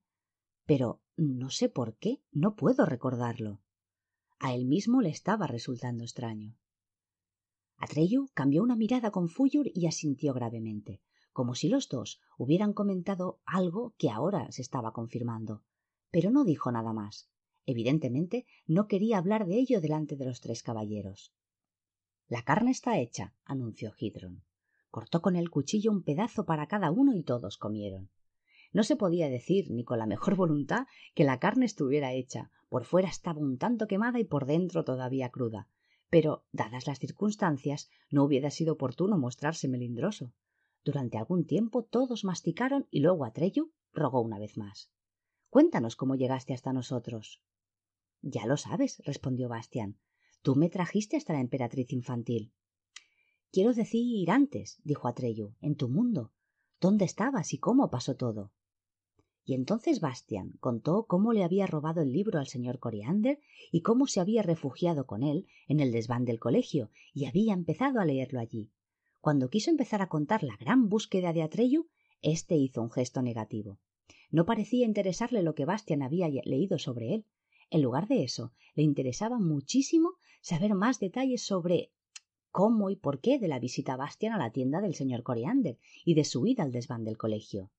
Pero 0.69 1.01
no 1.17 1.51
sé 1.51 1.69
por 1.69 1.97
qué, 1.97 2.23
no 2.31 2.55
puedo 2.55 2.87
recordarlo. 2.87 3.61
A 4.39 4.55
él 4.55 4.67
mismo 4.67 5.01
le 5.01 5.09
estaba 5.09 5.49
resultando 5.49 6.05
extraño. 6.05 6.57
Atreyu 7.79 8.29
cambió 8.35 8.63
una 8.63 8.77
mirada 8.77 9.11
con 9.11 9.29
Fuyur 9.29 9.67
y 9.75 9.87
asintió 9.87 10.33
gravemente 10.33 11.01
como 11.39 11.55
si 11.55 11.69
los 11.69 11.89
dos 11.89 12.21
hubieran 12.37 12.73
comentado 12.73 13.39
algo 13.47 13.95
que 13.97 14.11
ahora 14.11 14.51
se 14.51 14.61
estaba 14.61 14.93
confirmando. 14.93 15.63
Pero 16.11 16.33
no 16.33 16.45
dijo 16.45 16.73
nada 16.73 16.93
más. 16.93 17.31
Evidentemente 17.65 18.45
no 18.67 18.89
quería 18.89 19.19
hablar 19.19 19.47
de 19.47 19.61
ello 19.61 19.81
delante 19.81 20.17
de 20.17 20.25
los 20.25 20.41
tres 20.41 20.65
caballeros. 20.65 21.33
La 22.27 22.43
carne 22.43 22.73
está 22.73 22.99
hecha, 22.99 23.37
anunció 23.45 23.93
Gidron. 23.93 24.43
Cortó 24.91 25.23
con 25.23 25.37
el 25.37 25.49
cuchillo 25.49 25.93
un 25.93 26.03
pedazo 26.03 26.45
para 26.45 26.67
cada 26.67 26.91
uno 26.91 27.15
y 27.15 27.23
todos 27.23 27.57
comieron. 27.57 28.11
No 28.73 28.83
se 28.83 28.97
podía 28.97 29.29
decir, 29.31 29.71
ni 29.71 29.85
con 29.85 29.99
la 29.99 30.07
mejor 30.07 30.37
voluntad, 30.37 30.87
que 31.15 31.25
la 31.25 31.39
carne 31.39 31.65
estuviera 31.67 32.13
hecha. 32.13 32.51
Por 32.69 32.85
fuera 32.85 33.09
estaba 33.09 33.41
un 33.41 33.59
tanto 33.59 33.87
quemada 33.87 34.21
y 34.21 34.25
por 34.25 34.47
dentro 34.47 34.85
todavía 34.85 35.31
cruda. 35.31 35.69
Pero, 36.11 36.45
dadas 36.53 36.87
las 36.87 36.99
circunstancias, 36.99 37.91
no 38.11 38.25
hubiera 38.25 38.51
sido 38.51 38.75
oportuno 38.75 39.19
mostrarse 39.19 39.69
melindroso. 39.69 40.33
Durante 40.85 41.19
algún 41.19 41.47
tiempo 41.47 41.83
todos 41.83 42.25
masticaron 42.25 42.87
y 42.91 43.01
luego 43.01 43.25
Atreyu 43.25 43.73
rogó 43.93 44.21
una 44.21 44.39
vez 44.39 44.57
más. 44.57 44.91
Cuéntanos 45.51 45.97
cómo 45.97 46.15
llegaste 46.15 46.55
hasta 46.55 46.73
nosotros. 46.73 47.43
Ya 48.21 48.47
lo 48.47 48.57
sabes, 48.57 49.03
respondió 49.05 49.49
Bastián. 49.49 49.99
Tú 50.43 50.57
me 50.57 50.69
trajiste 50.69 51.17
hasta 51.17 51.33
la 51.33 51.41
emperatriz 51.41 51.93
infantil. 51.93 52.53
Quiero 53.51 53.73
decir 53.73 54.31
antes, 54.31 54.81
dijo 54.85 55.09
Atreyu, 55.09 55.55
en 55.61 55.75
tu 55.75 55.89
mundo. 55.89 56.33
¿Dónde 56.81 57.05
estabas 57.05 57.53
y 57.55 57.59
cómo 57.59 57.91
pasó 57.91 58.15
todo? 58.17 58.53
Y 59.49 59.55
entonces 59.55 60.01
Bastian 60.01 60.53
contó 60.61 61.07
cómo 61.07 61.33
le 61.33 61.43
había 61.43 61.67
robado 61.67 62.03
el 62.03 62.13
libro 62.13 62.39
al 62.39 62.49
señor 62.49 62.79
Coriander 62.81 63.41
y 63.73 63.81
cómo 63.81 64.07
se 64.07 64.21
había 64.21 64.43
refugiado 64.43 65.07
con 65.07 65.23
él 65.23 65.47
en 65.69 65.81
el 65.81 65.91
desván 65.91 66.27
del 66.27 66.39
colegio 66.39 66.91
y 67.15 67.25
había 67.25 67.55
empezado 67.55 67.99
a 67.99 68.05
leerlo 68.05 68.41
allí. 68.41 68.71
Cuando 69.23 69.49
quiso 69.49 69.71
empezar 69.71 70.03
a 70.03 70.11
contar 70.11 70.43
la 70.43 70.55
gran 70.59 70.91
búsqueda 70.91 71.33
de 71.33 71.43
Atreyu, 71.43 71.89
éste 72.21 72.57
hizo 72.57 72.83
un 72.83 72.91
gesto 72.91 73.23
negativo. 73.23 73.79
No 74.31 74.45
parecía 74.45 74.85
interesarle 74.85 75.43
lo 75.43 75.55
que 75.55 75.65
Bastian 75.65 76.03
había 76.03 76.29
leído 76.29 76.79
sobre 76.79 77.15
él. 77.15 77.25
En 77.71 77.81
lugar 77.81 78.07
de 78.07 78.25
eso, 78.25 78.53
le 78.75 78.83
interesaba 78.83 79.39
muchísimo 79.39 80.11
saber 80.43 80.75
más 80.75 81.01
detalles 81.01 81.41
sobre 81.41 81.91
cómo 82.51 82.91
y 82.91 82.97
por 82.97 83.19
qué 83.19 83.39
de 83.39 83.49
la 83.49 83.61
visita 83.61 83.97
Bastian 83.97 84.35
a 84.35 84.39
la 84.39 84.53
tienda 84.53 84.83
del 84.83 84.95
señor 84.95 85.23
Coriander 85.23 85.79
y 86.05 86.13
de 86.13 86.25
su 86.25 86.47
ida 86.47 86.65
al 86.65 86.71
desván 86.71 87.05
del 87.05 87.17
colegio. 87.17 87.71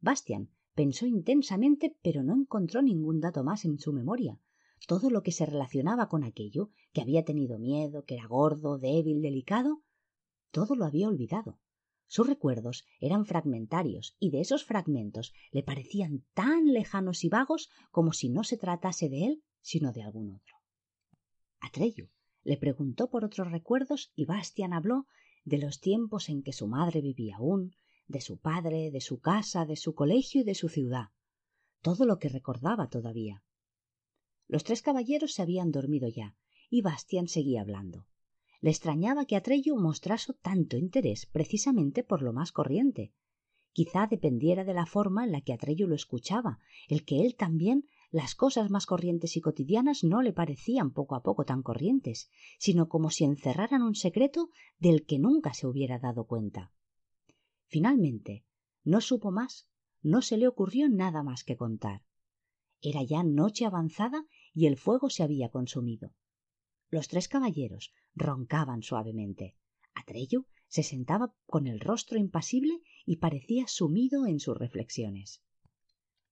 Bastian 0.00 0.48
pensó 0.78 1.06
intensamente, 1.06 1.96
pero 2.02 2.22
no 2.22 2.36
encontró 2.36 2.82
ningún 2.82 3.18
dato 3.18 3.42
más 3.42 3.64
en 3.64 3.80
su 3.80 3.92
memoria. 3.92 4.38
todo 4.86 5.10
lo 5.10 5.24
que 5.24 5.32
se 5.32 5.44
relacionaba 5.44 6.08
con 6.08 6.22
aquello, 6.22 6.70
que 6.92 7.00
había 7.00 7.24
tenido 7.24 7.58
miedo, 7.58 8.04
que 8.04 8.14
era 8.14 8.28
gordo, 8.28 8.78
débil, 8.78 9.20
delicado, 9.20 9.82
todo 10.52 10.76
lo 10.76 10.84
había 10.84 11.08
olvidado. 11.08 11.58
Sus 12.06 12.28
recuerdos 12.28 12.84
eran 13.00 13.26
fragmentarios 13.26 14.14
y 14.20 14.30
de 14.30 14.40
esos 14.40 14.64
fragmentos 14.64 15.32
le 15.50 15.64
parecían 15.64 16.24
tan 16.32 16.72
lejanos 16.72 17.24
y 17.24 17.28
vagos 17.28 17.70
como 17.90 18.12
si 18.12 18.28
no 18.28 18.44
se 18.44 18.56
tratase 18.56 19.08
de 19.08 19.24
él, 19.24 19.42
sino 19.60 19.90
de 19.90 20.04
algún 20.04 20.36
otro. 20.36 20.54
Atreyu 21.58 22.08
le 22.44 22.56
preguntó 22.56 23.10
por 23.10 23.24
otros 23.24 23.50
recuerdos 23.50 24.12
y 24.14 24.26
Bastian 24.26 24.72
habló 24.72 25.08
de 25.44 25.58
los 25.58 25.80
tiempos 25.80 26.28
en 26.28 26.44
que 26.44 26.52
su 26.52 26.68
madre 26.68 27.00
vivía 27.00 27.38
aún, 27.38 27.74
de 28.08 28.20
su 28.20 28.38
padre, 28.38 28.90
de 28.90 29.00
su 29.00 29.20
casa, 29.20 29.66
de 29.66 29.76
su 29.76 29.94
colegio 29.94 30.40
y 30.40 30.44
de 30.44 30.54
su 30.54 30.68
ciudad, 30.68 31.10
todo 31.82 32.06
lo 32.06 32.18
que 32.18 32.28
recordaba 32.28 32.88
todavía. 32.88 33.44
Los 34.48 34.64
tres 34.64 34.82
caballeros 34.82 35.34
se 35.34 35.42
habían 35.42 35.70
dormido 35.70 36.08
ya, 36.08 36.34
y 36.70 36.82
Bastian 36.82 37.28
seguía 37.28 37.60
hablando. 37.60 38.06
Le 38.60 38.70
extrañaba 38.70 39.26
que 39.26 39.36
Atreyu 39.36 39.76
mostrase 39.76 40.32
tanto 40.42 40.76
interés 40.76 41.26
precisamente 41.26 42.02
por 42.02 42.22
lo 42.22 42.32
más 42.32 42.50
corriente. 42.50 43.12
Quizá 43.72 44.08
dependiera 44.08 44.64
de 44.64 44.74
la 44.74 44.86
forma 44.86 45.24
en 45.24 45.32
la 45.32 45.42
que 45.42 45.52
Atreyu 45.52 45.86
lo 45.86 45.94
escuchaba, 45.94 46.58
el 46.88 47.04
que 47.04 47.20
él 47.24 47.36
también 47.36 47.84
las 48.10 48.34
cosas 48.34 48.70
más 48.70 48.86
corrientes 48.86 49.36
y 49.36 49.40
cotidianas 49.42 50.02
no 50.02 50.22
le 50.22 50.32
parecían 50.32 50.92
poco 50.92 51.14
a 51.14 51.22
poco 51.22 51.44
tan 51.44 51.62
corrientes, 51.62 52.30
sino 52.58 52.88
como 52.88 53.10
si 53.10 53.24
encerraran 53.24 53.82
un 53.82 53.94
secreto 53.94 54.48
del 54.78 55.04
que 55.04 55.18
nunca 55.18 55.52
se 55.52 55.66
hubiera 55.66 55.98
dado 55.98 56.26
cuenta. 56.26 56.72
Finalmente, 57.68 58.44
no 58.82 59.00
supo 59.00 59.30
más, 59.30 59.68
no 60.02 60.22
se 60.22 60.36
le 60.36 60.48
ocurrió 60.48 60.88
nada 60.88 61.22
más 61.22 61.44
que 61.44 61.56
contar. 61.56 62.02
Era 62.80 63.02
ya 63.02 63.22
noche 63.22 63.66
avanzada 63.66 64.24
y 64.54 64.66
el 64.66 64.76
fuego 64.76 65.10
se 65.10 65.22
había 65.22 65.50
consumido. 65.50 66.14
Los 66.90 67.08
tres 67.08 67.28
caballeros 67.28 67.92
roncaban 68.14 68.82
suavemente. 68.82 69.56
Atreyu 69.94 70.46
se 70.66 70.82
sentaba 70.82 71.34
con 71.46 71.66
el 71.66 71.80
rostro 71.80 72.18
impasible 72.18 72.80
y 73.04 73.16
parecía 73.16 73.66
sumido 73.66 74.26
en 74.26 74.40
sus 74.40 74.56
reflexiones. 74.56 75.42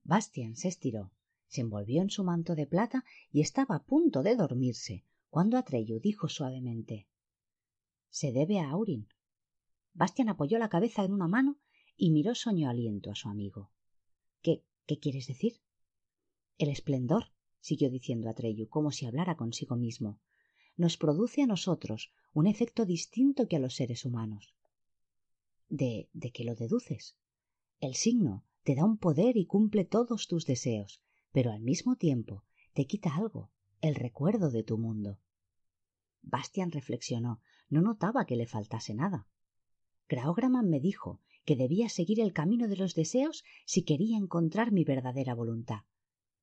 Bastian 0.04 0.56
se 0.56 0.68
estiró, 0.68 1.12
se 1.48 1.60
envolvió 1.60 2.00
en 2.00 2.10
su 2.10 2.24
manto 2.24 2.54
de 2.54 2.66
plata 2.66 3.04
y 3.30 3.40
estaba 3.42 3.76
a 3.76 3.84
punto 3.84 4.22
de 4.22 4.36
dormirse 4.36 5.04
cuando 5.28 5.58
Atreyu 5.58 6.00
dijo 6.00 6.28
suavemente 6.28 7.08
Se 8.08 8.32
debe 8.32 8.60
a 8.60 8.70
Aurin. 8.70 9.08
Bastian 9.96 10.28
apoyó 10.28 10.58
la 10.58 10.68
cabeza 10.68 11.04
en 11.04 11.12
una 11.14 11.26
mano 11.26 11.56
y 11.96 12.10
miró 12.10 12.34
soñoliento 12.34 13.10
a 13.10 13.14
su 13.14 13.30
amigo. 13.30 13.70
¿Qué, 14.42 14.62
qué 14.84 14.98
quieres 14.98 15.26
decir? 15.26 15.62
El 16.58 16.68
esplendor, 16.68 17.32
siguió 17.60 17.90
diciendo 17.90 18.28
Atreyu, 18.28 18.68
como 18.68 18.90
si 18.90 19.06
hablara 19.06 19.38
consigo 19.38 19.74
mismo, 19.74 20.20
nos 20.76 20.98
produce 20.98 21.42
a 21.42 21.46
nosotros 21.46 22.12
un 22.34 22.46
efecto 22.46 22.84
distinto 22.84 23.48
que 23.48 23.56
a 23.56 23.58
los 23.58 23.74
seres 23.74 24.04
humanos. 24.04 24.54
¿De, 25.70 26.10
de 26.12 26.30
qué 26.30 26.44
lo 26.44 26.54
deduces? 26.54 27.16
El 27.80 27.94
signo 27.94 28.44
te 28.64 28.74
da 28.74 28.84
un 28.84 28.98
poder 28.98 29.38
y 29.38 29.46
cumple 29.46 29.86
todos 29.86 30.28
tus 30.28 30.44
deseos, 30.44 31.00
pero 31.32 31.52
al 31.52 31.62
mismo 31.62 31.96
tiempo 31.96 32.44
te 32.74 32.86
quita 32.86 33.16
algo, 33.16 33.50
el 33.80 33.94
recuerdo 33.94 34.50
de 34.50 34.62
tu 34.62 34.76
mundo. 34.76 35.18
Bastian 36.20 36.70
reflexionó, 36.70 37.40
no 37.70 37.80
notaba 37.80 38.26
que 38.26 38.36
le 38.36 38.46
faltase 38.46 38.94
nada. 38.94 39.26
Graograman 40.08 40.68
me 40.68 40.80
dijo 40.80 41.20
que 41.44 41.56
debía 41.56 41.88
seguir 41.88 42.20
el 42.20 42.32
camino 42.32 42.68
de 42.68 42.76
los 42.76 42.94
deseos 42.94 43.44
si 43.64 43.82
quería 43.82 44.18
encontrar 44.18 44.72
mi 44.72 44.84
verdadera 44.84 45.34
voluntad. 45.34 45.80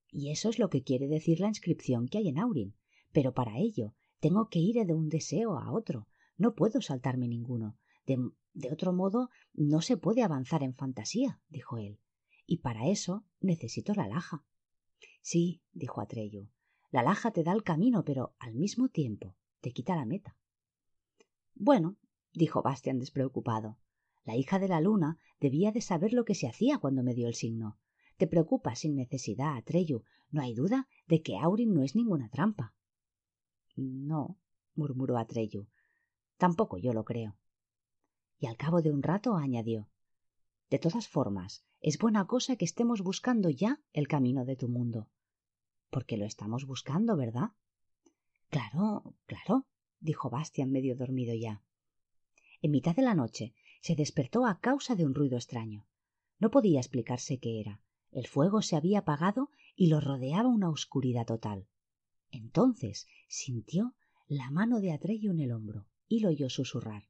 Y 0.10 0.32
eso 0.32 0.50
es 0.50 0.60
lo 0.60 0.70
que 0.70 0.84
quiere 0.84 1.08
decir 1.08 1.39
la 1.39 1.48
inscripción 1.48 2.08
que 2.08 2.20
hay 2.20 2.29
en 2.29 2.39
Aurin. 2.39 2.75
Pero 3.12 3.34
para 3.34 3.58
ello 3.58 3.96
tengo 4.20 4.48
que 4.50 4.60
ir 4.60 4.86
de 4.86 4.93
un 4.93 5.10
deseo 5.10 5.58
a 5.58 5.72
otro. 5.72 6.08
No 6.38 6.55
puedo 6.55 6.82
saltarme 6.82 7.27
ninguno. 7.27 7.77
De, 8.05 8.17
de 8.53 8.72
otro 8.72 8.93
modo 8.93 9.29
no 9.53 9.82
se 9.82 9.98
puede 9.98 10.24
avanzar 10.24 10.63
en 10.63 10.75
fantasía, 10.75 11.41
dijo 11.50 11.77
él. 11.77 12.00
Y 12.46 12.58
para 12.58 12.88
eso 12.88 13.25
necesito 13.39 13.93
la 13.93 14.08
laja. 14.08 14.46
Sí, 15.22 15.62
dijo 15.72 16.01
Atreyu. 16.01 16.50
La 16.91 17.01
laja 17.01 17.32
te 17.32 17.43
da 17.43 17.53
el 17.53 17.63
camino, 17.63 18.03
pero 18.03 18.36
al 18.39 18.55
mismo 18.55 18.89
tiempo 18.89 19.36
te 19.62 19.72
quita 19.72 19.96
la 19.96 20.05
meta. 20.05 20.38
Bueno, 21.55 21.98
dijo 22.34 22.62
Bastian 22.62 23.00
despreocupado. 23.00 23.78
La 24.25 24.36
hija 24.36 24.60
de 24.60 24.68
la 24.68 24.82
luna 24.82 25.18
debía 25.40 25.72
de 25.72 25.82
saber 25.82 26.13
lo 26.13 26.25
que 26.25 26.36
se 26.36 26.48
hacía 26.48 26.78
cuando 26.78 27.04
me 27.04 27.13
dio 27.13 27.28
el 27.28 27.36
signo. 27.36 27.78
Te 28.18 28.28
preocupas 28.28 28.80
sin 28.80 28.96
necesidad, 28.96 29.58
Atreyu. 29.58 30.04
No 30.32 30.42
hay 30.42 30.54
duda 30.54 30.88
de 31.08 31.22
que 31.22 31.38
Aurin 31.38 31.74
no 31.74 31.84
es 31.84 31.96
ninguna 31.96 32.30
trampa. 32.30 32.74
No, 33.75 34.38
murmuró 34.75 35.18
Atreyu. 35.18 35.68
Tampoco 36.38 36.78
yo 36.78 36.94
lo 36.94 37.04
creo. 37.04 37.36
Y 38.40 38.48
al 38.48 38.58
cabo 38.58 38.82
de 38.82 38.92
un 38.92 39.04
rato 39.04 39.36
añadió 39.36 39.90
De 40.70 40.80
todas 40.80 41.08
formas, 41.08 41.66
es 41.82 41.98
buena 41.98 42.25
cosa 42.25 42.56
que 42.56 42.66
estemos 42.66 43.02
buscando 43.02 43.50
ya 43.50 43.82
el 43.92 44.08
camino 44.08 44.46
de 44.46 44.56
tu 44.56 44.70
mundo. 44.70 45.10
Porque 45.90 46.18
lo 46.18 46.25
estamos 46.25 46.66
buscando, 46.66 47.16
¿verdad? 47.16 47.52
Claro, 48.50 49.16
claro, 49.25 49.66
dijo 50.00 50.30
Bastian 50.30 50.72
medio 50.72 50.96
dormido 50.96 51.36
ya. 51.36 51.62
En 52.63 52.72
mitad 52.72 52.96
de 52.96 53.01
la 53.01 53.13
noche 53.13 53.53
se 53.82 53.93
despertó 53.93 54.46
a 54.46 54.62
causa 54.62 54.96
de 54.96 55.05
un 55.05 55.13
ruido 55.13 55.36
extraño. 55.36 55.86
No 56.39 56.50
podía 56.50 56.79
explicarse 56.79 57.38
qué 57.38 57.60
era. 57.60 57.82
El 58.10 58.25
fuego 58.25 58.62
se 58.62 58.77
había 58.77 59.00
apagado 59.00 59.51
y 59.75 59.88
lo 59.88 60.00
rodeaba 60.00 60.48
una 60.48 60.70
oscuridad 60.70 61.25
total. 61.25 61.67
Entonces 62.32 63.05
sintió 63.27 63.96
la 64.29 64.50
mano 64.50 64.79
de 64.79 64.93
Atreyu 64.93 65.32
en 65.32 65.41
el 65.41 65.51
hombro 65.51 65.88
y 66.08 66.22
lo 66.22 66.29
oyó 66.29 66.50
susurrar. 66.50 67.10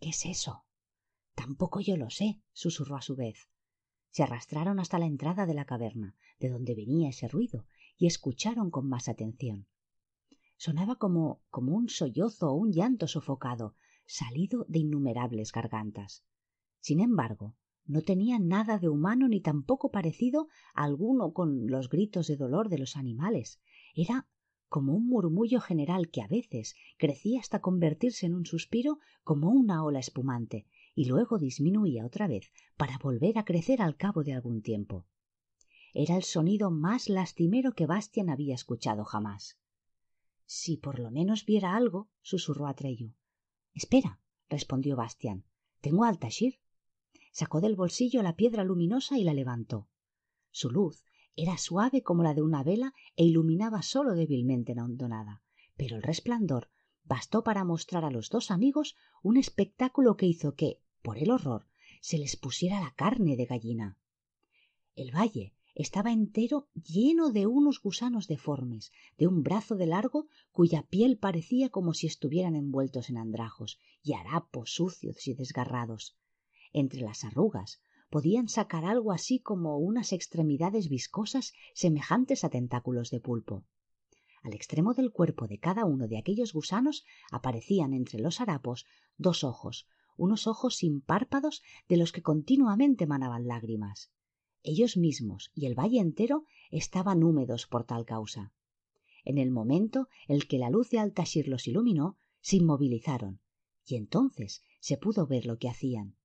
¿Qué 0.00 0.08
es 0.08 0.26
eso? 0.26 0.64
Tampoco 1.36 1.78
yo 1.78 1.96
lo 1.96 2.10
sé, 2.10 2.40
susurró 2.52 2.96
a 2.96 3.02
su 3.02 3.14
vez. 3.14 3.48
Se 4.10 4.24
arrastraron 4.24 4.80
hasta 4.80 4.98
la 4.98 5.06
entrada 5.06 5.46
de 5.46 5.54
la 5.54 5.66
caverna, 5.66 6.16
de 6.40 6.48
donde 6.48 6.74
venía 6.74 7.10
ese 7.10 7.28
ruido, 7.28 7.64
y 7.96 8.08
escucharon 8.08 8.72
con 8.72 8.88
más 8.88 9.08
atención. 9.08 9.68
Sonaba 10.56 10.96
como, 10.96 11.42
como 11.48 11.76
un 11.76 11.88
sollozo 11.88 12.50
o 12.50 12.54
un 12.54 12.72
llanto 12.72 13.06
sofocado, 13.06 13.76
salido 14.08 14.64
de 14.68 14.80
innumerables 14.80 15.52
gargantas. 15.52 16.24
Sin 16.80 16.98
embargo, 16.98 17.54
no 17.84 18.02
tenía 18.02 18.38
nada 18.38 18.78
de 18.78 18.88
humano 18.88 19.28
ni 19.28 19.40
tampoco 19.40 19.90
parecido 19.90 20.48
alguno 20.74 21.32
con 21.32 21.68
los 21.68 21.88
gritos 21.88 22.26
de 22.26 22.36
dolor 22.36 22.70
de 22.70 22.78
los 22.78 22.96
animales, 22.96 23.60
era 23.94 24.26
como 24.68 24.94
un 24.94 25.06
murmullo 25.08 25.60
general 25.60 26.10
que 26.10 26.22
a 26.22 26.26
veces 26.26 26.74
crecía 26.98 27.40
hasta 27.40 27.60
convertirse 27.60 28.26
en 28.26 28.34
un 28.34 28.46
suspiro 28.46 28.98
como 29.24 29.50
una 29.50 29.84
ola 29.84 29.98
espumante 29.98 30.66
y 30.94 31.04
luego 31.06 31.38
disminuía 31.38 32.04
otra 32.04 32.26
vez 32.26 32.50
para 32.76 32.98
volver 32.98 33.38
a 33.38 33.44
crecer 33.44 33.80
al 33.80 33.96
cabo 33.96 34.24
de 34.24 34.34
algún 34.34 34.62
tiempo. 34.62 35.06
Era 35.94 36.16
el 36.16 36.22
sonido 36.22 36.70
más 36.70 37.08
lastimero 37.08 37.72
que 37.72 37.86
Bastian 37.86 38.28
había 38.28 38.54
escuchado 38.54 39.04
jamás. 39.04 39.58
Si 40.44 40.76
por 40.76 40.98
lo 40.98 41.10
menos 41.10 41.44
viera 41.44 41.76
algo, 41.76 42.08
susurró 42.20 42.66
Atreyu. 42.66 43.14
Espera, 43.78 44.18
respondió 44.48 44.96
Bastian. 44.96 45.44
Tengo 45.80 46.02
al 46.02 46.18
Tashir. 46.18 46.58
Sacó 47.30 47.60
del 47.60 47.76
bolsillo 47.76 48.24
la 48.24 48.34
piedra 48.34 48.64
luminosa 48.64 49.18
y 49.18 49.22
la 49.22 49.32
levantó. 49.32 49.88
Su 50.50 50.68
luz 50.68 51.04
era 51.36 51.56
suave 51.58 52.02
como 52.02 52.24
la 52.24 52.34
de 52.34 52.42
una 52.42 52.64
vela 52.64 52.92
e 53.14 53.22
iluminaba 53.24 53.82
sólo 53.82 54.14
débilmente 54.14 54.74
la 54.74 54.82
hondonada, 54.82 55.44
pero 55.76 55.94
el 55.94 56.02
resplandor 56.02 56.70
bastó 57.04 57.44
para 57.44 57.62
mostrar 57.62 58.04
a 58.04 58.10
los 58.10 58.30
dos 58.30 58.50
amigos 58.50 58.96
un 59.22 59.36
espectáculo 59.36 60.16
que 60.16 60.26
hizo 60.26 60.56
que, 60.56 60.80
por 61.00 61.16
el 61.16 61.30
horror, 61.30 61.68
se 62.00 62.18
les 62.18 62.34
pusiera 62.34 62.80
la 62.80 62.94
carne 62.96 63.36
de 63.36 63.44
gallina. 63.44 63.96
El 64.96 65.14
valle 65.14 65.54
estaba 65.78 66.10
entero 66.10 66.66
lleno 66.74 67.30
de 67.30 67.46
unos 67.46 67.80
gusanos 67.80 68.26
deformes, 68.26 68.90
de 69.16 69.28
un 69.28 69.44
brazo 69.44 69.76
de 69.76 69.86
largo 69.86 70.26
cuya 70.50 70.82
piel 70.82 71.18
parecía 71.18 71.68
como 71.68 71.94
si 71.94 72.08
estuvieran 72.08 72.56
envueltos 72.56 73.10
en 73.10 73.16
andrajos 73.16 73.78
y 74.02 74.14
harapos 74.14 74.74
sucios 74.74 75.28
y 75.28 75.34
desgarrados. 75.34 76.16
Entre 76.72 77.00
las 77.00 77.22
arrugas 77.22 77.80
podían 78.10 78.48
sacar 78.48 78.84
algo 78.84 79.12
así 79.12 79.38
como 79.38 79.78
unas 79.78 80.12
extremidades 80.12 80.88
viscosas 80.88 81.52
semejantes 81.74 82.42
a 82.42 82.50
tentáculos 82.50 83.10
de 83.10 83.20
pulpo. 83.20 83.64
Al 84.42 84.54
extremo 84.54 84.94
del 84.94 85.12
cuerpo 85.12 85.46
de 85.46 85.60
cada 85.60 85.84
uno 85.84 86.08
de 86.08 86.18
aquellos 86.18 86.52
gusanos 86.52 87.04
aparecían 87.30 87.92
entre 87.94 88.18
los 88.18 88.40
harapos 88.40 88.84
dos 89.16 89.44
ojos, 89.44 89.86
unos 90.16 90.48
ojos 90.48 90.74
sin 90.74 91.02
párpados 91.02 91.62
de 91.88 91.98
los 91.98 92.10
que 92.10 92.22
continuamente 92.22 93.06
manaban 93.06 93.46
lágrimas. 93.46 94.10
Ellos 94.62 94.96
mismos 94.96 95.50
y 95.54 95.66
el 95.66 95.74
valle 95.74 96.00
entero 96.00 96.44
estaban 96.70 97.22
húmedos 97.22 97.66
por 97.66 97.84
tal 97.84 98.04
causa. 98.04 98.52
En 99.24 99.38
el 99.38 99.50
momento 99.50 100.08
en 100.26 100.40
que 100.40 100.58
la 100.58 100.70
luz 100.70 100.90
de 100.90 100.98
Altashir 100.98 101.48
los 101.48 101.66
iluminó, 101.66 102.18
se 102.40 102.56
inmovilizaron, 102.56 103.40
y 103.84 103.96
entonces 103.96 104.62
se 104.80 104.96
pudo 104.96 105.26
ver 105.26 105.46
lo 105.46 105.58
que 105.58 105.68
hacían. 105.68 106.16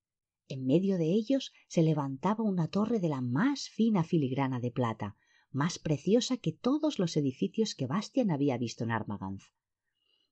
En 0.47 0.65
medio 0.65 0.97
de 0.97 1.05
ellos 1.05 1.53
se 1.67 1.83
levantaba 1.83 2.43
una 2.43 2.67
torre 2.67 2.99
de 2.99 3.09
la 3.09 3.21
más 3.21 3.69
fina 3.69 4.03
filigrana 4.03 4.59
de 4.59 4.71
plata, 4.71 5.17
más 5.51 5.79
preciosa 5.79 6.37
que 6.37 6.51
todos 6.51 6.99
los 6.99 7.15
edificios 7.15 7.75
que 7.75 7.87
Bastian 7.87 8.31
había 8.31 8.57
visto 8.57 8.83
en 8.83 8.91
Armaganz. 8.91 9.53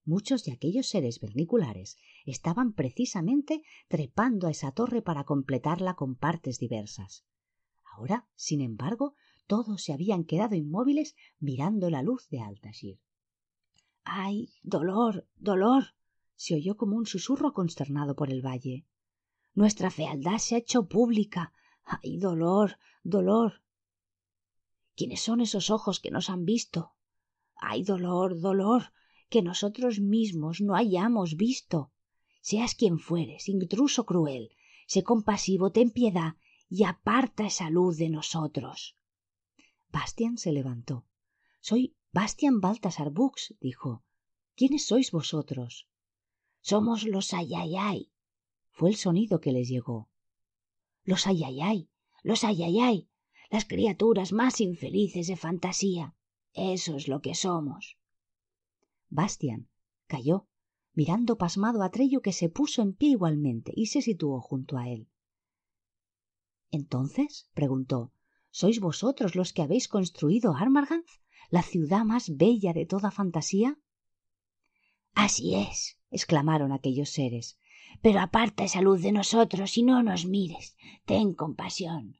Muchos 0.04 0.44
de 0.44 0.52
aquellos 0.52 0.88
seres 0.88 1.20
verniculares 1.20 1.98
estaban 2.26 2.74
precisamente 2.74 3.64
trepando 3.88 4.48
a 4.48 4.52
esa 4.52 4.72
torre 4.72 5.02
para 5.02 5.24
completarla 5.26 5.96
con 5.96 6.16
partes 6.16 6.58
diversas. 6.58 7.26
Ahora, 7.92 8.26
sin 8.36 8.62
embargo, 8.62 9.16
todos 9.48 9.84
se 9.84 9.92
habían 9.92 10.24
quedado 10.24 10.56
inmóviles 10.56 11.16
mirando 11.40 11.90
la 11.90 12.02
luz 12.02 12.30
de 12.30 12.40
Altashir. 12.40 13.00
¡Ay! 14.04 14.50
dolor. 14.64 15.28
dolor. 15.36 15.94
se 16.36 16.56
oyó 16.56 16.78
como 16.78 16.96
un 16.96 17.06
susurro 17.06 17.54
consternado 17.54 18.16
por 18.16 18.32
el 18.32 18.46
valle. 18.46 18.86
Nuestra 19.54 19.92
fealdad 19.92 20.38
se 20.38 20.56
ha 20.56 20.60
hecho 20.60 20.88
pública. 20.88 21.54
¡Ay! 21.84 22.18
dolor. 22.18 22.78
dolor. 23.04 23.62
¿Quiénes 24.96 25.22
son 25.22 25.42
esos 25.42 25.70
ojos 25.70 26.00
que 26.00 26.12
nos 26.12 26.30
han 26.30 26.46
visto? 26.46 26.94
¡Ay! 27.56 27.84
dolor. 27.84 28.40
dolor 28.40 28.94
que 29.30 29.42
nosotros 29.42 30.00
mismos 30.00 30.62
no 30.62 30.76
hayamos 30.76 31.36
visto. 31.36 31.92
Seas 32.40 32.74
quien 32.74 33.00
fueres, 33.00 33.50
intruso 33.50 34.06
cruel, 34.06 34.56
sé 34.88 35.04
compasivo, 35.04 35.72
ten 35.72 35.92
piedad 35.92 36.36
y 36.74 36.86
aparta 36.86 37.46
esa 37.46 37.70
luz 37.70 37.98
de 37.98 38.10
nosotros. 38.10 38.96
Bastian 39.90 40.38
se 40.38 40.54
levantó. 40.54 41.06
Soy 41.60 41.98
Bastian 42.14 42.62
Baltasar 42.62 43.12
Bux, 43.12 43.54
dijo. 43.60 44.06
¿Quiénes 44.56 44.86
sois 44.86 45.12
vosotros? 45.12 45.90
Somos 46.62 47.04
los 47.04 47.34
ayayay. 47.34 48.14
Fue 48.70 48.90
el 48.90 48.96
sonido 48.96 49.42
que 49.42 49.52
les 49.52 49.68
llegó. 49.68 50.10
Los 51.04 51.28
ayayay, 51.28 51.90
los 52.24 52.46
ayayay, 52.46 53.10
las 53.50 53.66
criaturas 53.66 54.32
más 54.32 54.62
infelices 54.62 55.28
de 55.28 55.36
fantasía. 55.36 56.16
Eso 56.54 56.96
es 56.96 57.10
lo 57.10 57.22
que 57.22 57.36
somos. 57.36 57.98
Bastian 59.10 59.68
cayó, 60.08 60.48
mirando 60.94 61.38
pasmado 61.38 61.84
a 61.84 61.92
Trello 61.92 62.22
que 62.22 62.32
se 62.32 62.48
puso 62.48 62.82
en 62.82 62.94
pie 62.94 63.10
igualmente 63.10 63.74
y 63.76 63.88
se 63.88 64.02
situó 64.02 64.40
junto 64.40 64.78
a 64.78 64.88
él. 64.88 65.11
Entonces, 66.72 67.50
preguntó, 67.54 68.14
¿sois 68.50 68.80
vosotros 68.80 69.36
los 69.36 69.52
que 69.54 69.62
habéis 69.62 69.88
construido 69.88 70.56
Armarganz, 70.56 71.22
la 71.50 71.64
ciudad 71.64 72.06
más 72.06 72.36
bella 72.38 72.72
de 72.74 72.86
toda 72.86 73.12
fantasía? 73.12 73.78
Así 75.14 75.56
es, 75.56 76.00
exclamaron 76.10 76.72
aquellos 76.72 77.10
seres. 77.10 77.60
Pero 78.02 78.22
aparta 78.22 78.64
esa 78.64 78.82
luz 78.82 79.02
de 79.02 79.12
nosotros 79.12 79.78
y 79.78 79.84
no 79.84 80.02
nos 80.02 80.26
mires. 80.26 80.78
Ten 81.06 81.34
compasión. 81.34 82.18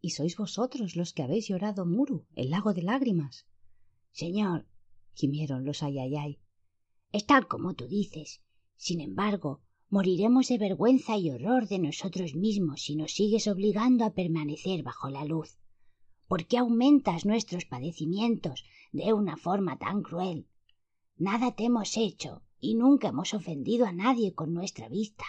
¿Y 0.00 0.10
sois 0.10 0.36
vosotros 0.36 0.94
los 0.94 1.12
que 1.12 1.22
habéis 1.22 1.48
llorado 1.48 1.86
Muru, 1.86 2.26
el 2.36 2.50
lago 2.50 2.72
de 2.72 2.82
lágrimas? 2.82 3.46
Señor, 4.12 4.68
gimieron 5.14 5.64
los 5.64 5.82
ayayay. 5.82 6.40
Es 7.10 7.26
tal 7.26 7.48
como 7.48 7.74
tú 7.74 7.88
dices. 7.88 8.42
Sin 8.76 9.00
embargo, 9.00 9.63
moriremos 9.88 10.48
de 10.48 10.58
vergüenza 10.58 11.16
y 11.16 11.30
horror 11.30 11.68
de 11.68 11.78
nosotros 11.78 12.34
mismos 12.34 12.82
si 12.82 12.96
nos 12.96 13.12
sigues 13.12 13.46
obligando 13.46 14.04
a 14.04 14.14
permanecer 14.14 14.82
bajo 14.82 15.08
la 15.10 15.24
luz. 15.24 15.58
¿Por 16.26 16.46
qué 16.46 16.58
aumentas 16.58 17.24
nuestros 17.24 17.64
padecimientos 17.64 18.64
de 18.92 19.12
una 19.12 19.36
forma 19.36 19.78
tan 19.78 20.02
cruel? 20.02 20.48
Nada 21.16 21.54
te 21.54 21.64
hemos 21.64 21.96
hecho 21.96 22.42
y 22.58 22.74
nunca 22.74 23.08
hemos 23.08 23.34
ofendido 23.34 23.86
a 23.86 23.92
nadie 23.92 24.34
con 24.34 24.52
nuestra 24.52 24.88
vista. 24.88 25.24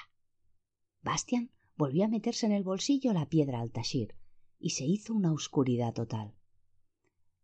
Bastian 1.01 1.51
volvió 1.77 2.05
a 2.05 2.07
meterse 2.07 2.45
en 2.45 2.53
el 2.53 2.63
bolsillo 2.63 3.13
la 3.13 3.27
piedra 3.27 3.61
al 3.61 3.71
tashir 3.71 4.15
y 4.59 4.71
se 4.71 4.85
hizo 4.85 5.13
una 5.13 5.31
oscuridad 5.31 5.93
total. 5.93 6.33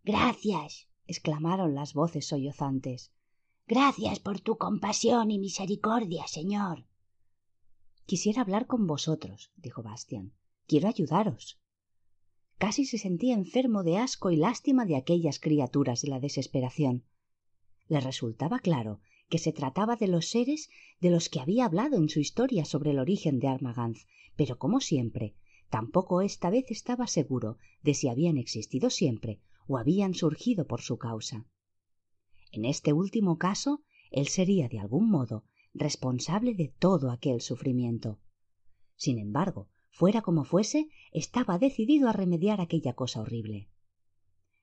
Gracias, 0.04 0.88
exclamaron 1.06 1.76
las 1.76 1.94
voces 1.94 2.26
sollozantes. 2.28 3.12
Gracias 3.68 4.20
por 4.20 4.40
tu 4.40 4.58
compasión 4.58 5.30
y 5.30 5.38
misericordia, 5.38 6.26
señor. 6.26 6.86
Quisiera 8.12 8.42
hablar 8.42 8.68
con 8.68 8.88
vosotros, 8.88 9.54
dijo 9.56 9.84
Bastian. 9.84 10.34
Quiero 10.68 10.90
ayudaros. 10.90 11.62
Casi 12.58 12.84
se 12.84 12.98
sentía 12.98 13.36
enfermo 13.36 13.84
de 13.84 14.00
asco 14.00 14.32
y 14.32 14.36
lástima 14.36 14.86
de 14.86 14.98
aquellas 14.98 15.40
criaturas 15.40 16.02
de 16.02 16.10
la 16.10 16.20
desesperación. 16.20 17.06
Le 17.88 18.02
resultaba 18.02 18.60
claro 18.60 19.00
que 19.30 19.38
se 19.38 19.54
trataba 19.54 19.96
de 19.96 20.10
los 20.10 20.28
seres 20.28 20.70
de 21.00 21.10
los 21.10 21.30
que 21.30 21.40
había 21.40 21.64
hablado 21.64 21.96
en 21.96 22.10
su 22.10 22.20
historia 22.20 22.66
sobre 22.66 22.92
el 22.92 23.00
origen 23.00 23.40
de 23.40 23.48
Armaganz, 23.48 24.06
pero 24.36 24.58
como 24.58 24.82
siempre, 24.82 25.34
tampoco 25.70 26.22
esta 26.22 26.50
vez 26.50 26.70
estaba 26.70 27.08
seguro 27.08 27.60
de 27.82 27.94
si 27.94 28.10
habían 28.10 28.38
existido 28.38 28.90
siempre 28.90 29.40
o 29.68 29.78
habían 29.78 30.16
surgido 30.16 30.68
por 30.68 30.82
su 30.82 30.98
causa. 30.98 31.46
En 32.52 32.66
este 32.66 32.92
último 32.92 33.38
caso, 33.38 33.84
él 34.10 34.28
sería 34.28 34.68
de 34.68 34.80
algún 34.80 35.10
modo 35.10 35.46
responsable 35.74 36.54
de 36.54 36.74
todo 36.80 37.12
aquel 37.12 37.42
sufrimiento. 37.42 38.20
Sin 38.96 39.18
embargo, 39.18 39.70
fuera 39.90 40.22
como 40.22 40.44
fuese, 40.44 40.90
estaba 41.12 41.58
decidido 41.58 42.10
a 42.10 42.14
remediar 42.14 42.62
aquella 42.62 42.94
cosa 42.94 43.22
horrible. 43.22 43.70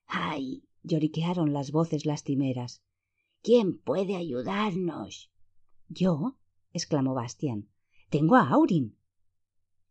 ¡Ay! 0.07 0.65
lloriquearon 0.83 1.53
las 1.53 1.71
voces 1.71 2.07
lastimeras. 2.07 2.83
¿Quién 3.43 3.79
puede 3.79 4.17
ayudarnos? 4.17 5.31
Yo, 5.89 6.39
exclamó 6.73 7.15
Bastián. 7.15 7.69
Tengo 8.11 8.37
a 8.37 8.49
Aurin. 8.49 8.97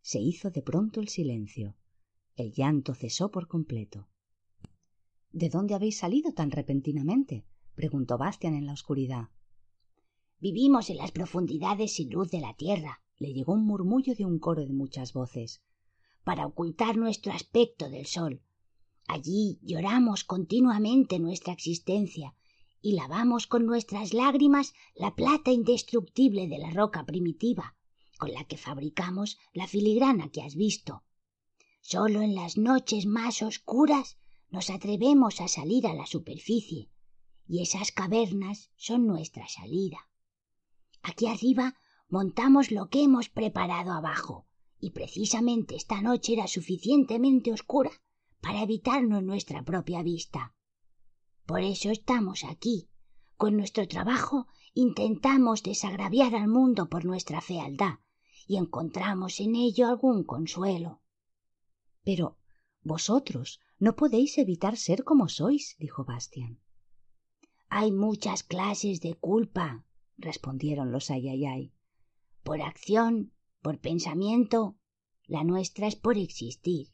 Se 0.02 0.20
hizo 0.20 0.50
de 0.50 0.62
pronto 0.62 1.00
el 1.00 1.08
silencio. 1.08 1.76
El 2.36 2.54
llanto 2.54 2.94
cesó 2.94 3.32
por 3.32 3.48
completo. 3.48 4.08
¿De 5.32 5.50
dónde 5.50 5.76
habéis 5.76 5.98
salido 5.98 6.34
tan 6.34 6.52
repentinamente? 6.52 7.46
preguntó 7.76 8.18
Bastian 8.18 8.56
en 8.56 8.66
la 8.66 8.74
oscuridad. 8.74 9.30
Vivimos 10.40 10.92
en 10.92 10.98
las 10.98 11.12
profundidades 11.12 11.96
sin 11.96 12.12
luz 12.12 12.30
de 12.30 12.40
la 12.40 12.54
tierra, 12.54 13.02
le 13.18 13.34
llegó 13.34 13.54
un 13.54 13.66
murmullo 13.66 14.14
de 14.14 14.24
un 14.24 14.38
coro 14.38 14.66
de 14.66 14.74
muchas 14.74 15.14
voces, 15.14 15.64
para 16.24 16.46
ocultar 16.46 16.96
nuestro 16.96 17.34
aspecto 17.34 17.90
del 17.90 18.06
sol. 18.06 18.44
Allí 19.08 19.58
lloramos 19.64 20.24
continuamente 20.24 21.18
nuestra 21.18 21.54
existencia 21.54 22.36
y 22.82 22.92
lavamos 22.92 23.48
con 23.48 23.66
nuestras 23.66 24.14
lágrimas 24.14 24.74
la 24.96 25.16
plata 25.16 25.52
indestructible 25.52 26.48
de 26.48 26.60
la 26.60 26.70
roca 26.70 27.06
primitiva, 27.06 27.76
con 28.20 28.32
la 28.32 28.44
que 28.44 28.58
fabricamos 28.58 29.38
la 29.54 29.66
filigrana 29.66 30.30
que 30.30 30.44
has 30.44 30.56
visto. 30.56 31.04
Solo 31.82 32.22
en 32.22 32.36
las 32.36 32.58
noches 32.58 33.08
más 33.08 33.42
oscuras 33.42 34.18
nos 34.50 34.70
atrevemos 34.70 35.42
a 35.42 35.48
salir 35.48 35.88
a 35.88 35.94
la 35.94 36.06
superficie 36.06 36.90
y 37.48 37.62
esas 37.62 37.92
cavernas 37.92 38.70
son 38.76 39.08
nuestra 39.08 39.48
salida. 39.48 40.07
Aquí 41.02 41.28
arriba 41.28 41.76
montamos 42.10 42.72
lo 42.72 42.90
que 42.90 43.04
hemos 43.04 43.30
preparado 43.30 43.92
abajo 43.92 44.48
y 44.80 44.92
precisamente 44.92 45.76
esta 45.76 46.02
noche 46.02 46.34
era 46.34 46.48
suficientemente 46.48 47.52
oscura 47.52 47.92
para 48.42 48.62
evitarnos 48.62 49.24
nuestra 49.24 49.64
propia 49.64 50.04
vista. 50.04 50.54
Por 51.46 51.62
eso 51.62 51.90
estamos 51.90 52.44
aquí. 52.44 52.90
Con 53.36 53.56
nuestro 53.56 53.88
trabajo 53.88 54.48
intentamos 54.74 55.64
desagraviar 55.64 56.36
al 56.36 56.48
mundo 56.48 56.90
por 56.90 57.06
nuestra 57.06 57.42
fealdad 57.42 58.00
y 58.48 58.58
encontramos 58.58 59.40
en 59.40 59.56
ello 59.56 59.88
algún 59.88 60.24
consuelo. 60.24 61.02
Pero 62.04 62.38
vosotros 62.82 63.60
no 63.80 63.96
podéis 63.96 64.38
evitar 64.38 64.78
ser 64.78 65.04
como 65.04 65.28
sois, 65.30 65.76
dijo 65.80 66.06
Bastian. 66.06 66.62
Hay 67.70 67.92
muchas 67.92 68.44
clases 68.44 69.02
de 69.02 69.16
culpa, 69.16 69.86
respondieron 70.18 70.92
los 70.92 71.12
ayayay. 71.12 71.74
Por 72.44 72.62
acción, 72.62 73.34
por 73.62 73.80
pensamiento, 73.80 74.78
la 75.26 75.44
nuestra 75.44 75.88
es 75.88 75.96
por 75.96 76.18
existir. 76.18 76.88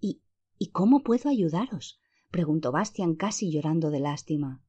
¿Y, 0.00 0.22
¿y 0.58 0.70
cómo 0.70 1.02
puedo 1.02 1.28
ayudaros? 1.28 2.00
preguntó 2.30 2.72
Bastian 2.72 3.14
casi 3.14 3.52
llorando 3.52 3.90
de 3.90 4.00
lástima. 4.00 4.64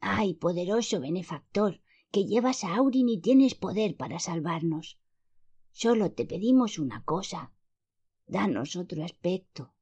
Ay, 0.00 0.34
poderoso 0.34 1.00
benefactor, 1.00 1.80
que 2.12 2.24
llevas 2.24 2.64
a 2.64 2.76
Aurin 2.76 3.08
y 3.08 3.20
tienes 3.20 3.54
poder 3.54 3.96
para 3.96 4.20
salvarnos. 4.20 5.00
Solo 5.72 6.12
te 6.12 6.24
pedimos 6.24 6.78
una 6.78 7.04
cosa. 7.04 7.52
Danos 8.26 8.76
otro 8.76 9.04
aspecto. 9.04 9.74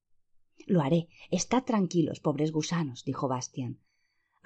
Lo 0.67 0.81
haré. 0.81 1.09
Estad 1.31 1.65
tranquilos, 1.65 2.21
pobres 2.21 2.53
gusanos, 2.53 3.05
dijo 3.05 3.29
Bastian. 3.29 3.84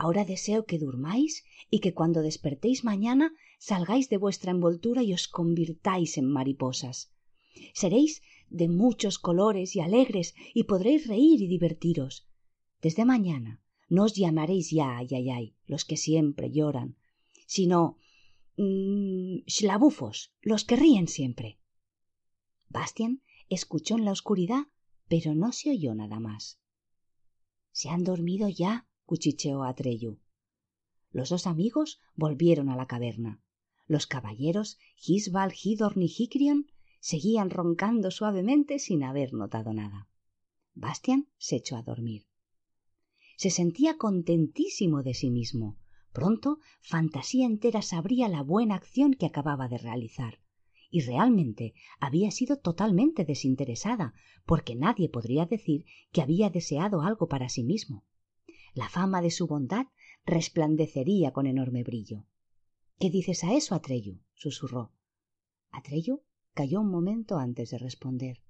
Ahora 0.01 0.25
deseo 0.25 0.65
que 0.65 0.79
durmáis 0.79 1.45
y 1.71 1.81
que 1.81 1.93
cuando 1.93 2.23
despertéis 2.23 2.85
mañana 2.85 3.35
salgáis 3.59 4.09
de 4.09 4.17
vuestra 4.17 4.53
envoltura 4.53 5.03
y 5.03 5.13
os 5.13 5.27
convirtáis 5.27 6.17
en 6.17 6.27
mariposas. 6.31 7.13
Seréis 7.75 8.23
de 8.49 8.69
muchos 8.69 9.19
colores 9.19 9.75
y 9.77 9.81
alegres 9.81 10.37
y 10.55 10.63
podréis 10.71 11.09
reír 11.09 11.43
y 11.43 11.49
divertiros. 11.49 12.29
Desde 12.81 13.05
mañana 13.05 13.61
no 13.89 14.05
os 14.05 14.15
llamaréis 14.15 14.71
ya 14.71 14.97
ayayay, 14.97 15.57
los 15.67 15.85
que 15.85 15.97
siempre 15.97 16.53
lloran, 16.53 16.97
sino 17.47 17.99
mmm, 18.57 19.39
los 20.43 20.65
que 20.65 20.77
ríen 20.77 21.09
siempre. 21.09 21.59
Bastian 22.69 23.23
escuchó 23.49 23.97
en 23.97 24.05
la 24.05 24.13
oscuridad 24.13 24.69
pero 25.09 25.35
no 25.35 25.53
se 25.53 25.71
oyó 25.71 25.95
nada 25.95 26.21
más. 26.21 26.61
Se 27.73 27.89
han 27.89 28.05
dormido 28.05 28.49
ya, 28.49 28.87
cuchicheó 29.09 29.65
Atreyu. 29.65 30.19
Los 31.13 31.31
dos 31.31 31.47
amigos 31.47 31.99
volvieron 32.15 32.69
a 32.69 32.77
la 32.77 32.87
caverna. 32.87 33.41
Los 33.87 34.07
caballeros 34.07 34.79
Hisbal, 35.03 35.55
Hidorn 35.55 36.03
y 36.03 36.13
Hicrion 36.15 36.67
seguían 37.01 37.49
roncando 37.49 38.11
suavemente 38.11 38.79
sin 38.79 39.03
haber 39.03 39.33
notado 39.33 39.73
nada. 39.73 40.11
Bastian 40.75 41.27
se 41.39 41.57
echó 41.57 41.77
a 41.77 41.83
dormir. 41.83 42.27
Se 43.39 43.49
sentía 43.49 43.97
contentísimo 43.97 45.03
de 45.03 45.15
sí 45.15 45.31
mismo. 45.31 45.79
Pronto 46.13 46.59
fantasía 46.83 47.47
entera 47.47 47.81
sabría 47.81 48.29
la 48.29 48.43
buena 48.43 48.75
acción 48.75 49.15
que 49.15 49.25
acababa 49.25 49.69
de 49.69 49.79
realizar. 49.79 50.39
Y 50.91 51.01
realmente 51.01 51.73
había 51.99 52.31
sido 52.31 52.59
totalmente 52.59 53.25
desinteresada, 53.25 54.13
porque 54.45 54.75
nadie 54.75 55.09
podría 55.09 55.47
decir 55.47 55.87
que 56.13 56.21
había 56.21 56.51
deseado 56.51 57.01
algo 57.01 57.27
para 57.27 57.49
sí 57.49 57.65
mismo. 57.65 58.05
La 58.79 58.89
fama 58.89 59.23
de 59.23 59.33
su 59.33 59.49
bondad 59.49 59.89
resplandecería 60.25 61.33
con 61.33 61.49
enorme 61.49 61.83
brillo. 61.83 62.27
¿Qué 63.01 63.11
dices 63.11 63.43
a 63.43 63.53
eso, 63.53 63.75
Atreyu? 63.75 64.21
susurró. 64.35 64.93
Atreyu 65.73 66.23
calló 66.55 66.83
un 66.83 66.89
momento 66.89 67.39
antes 67.39 67.71
de 67.71 67.79
responder. 67.79 68.45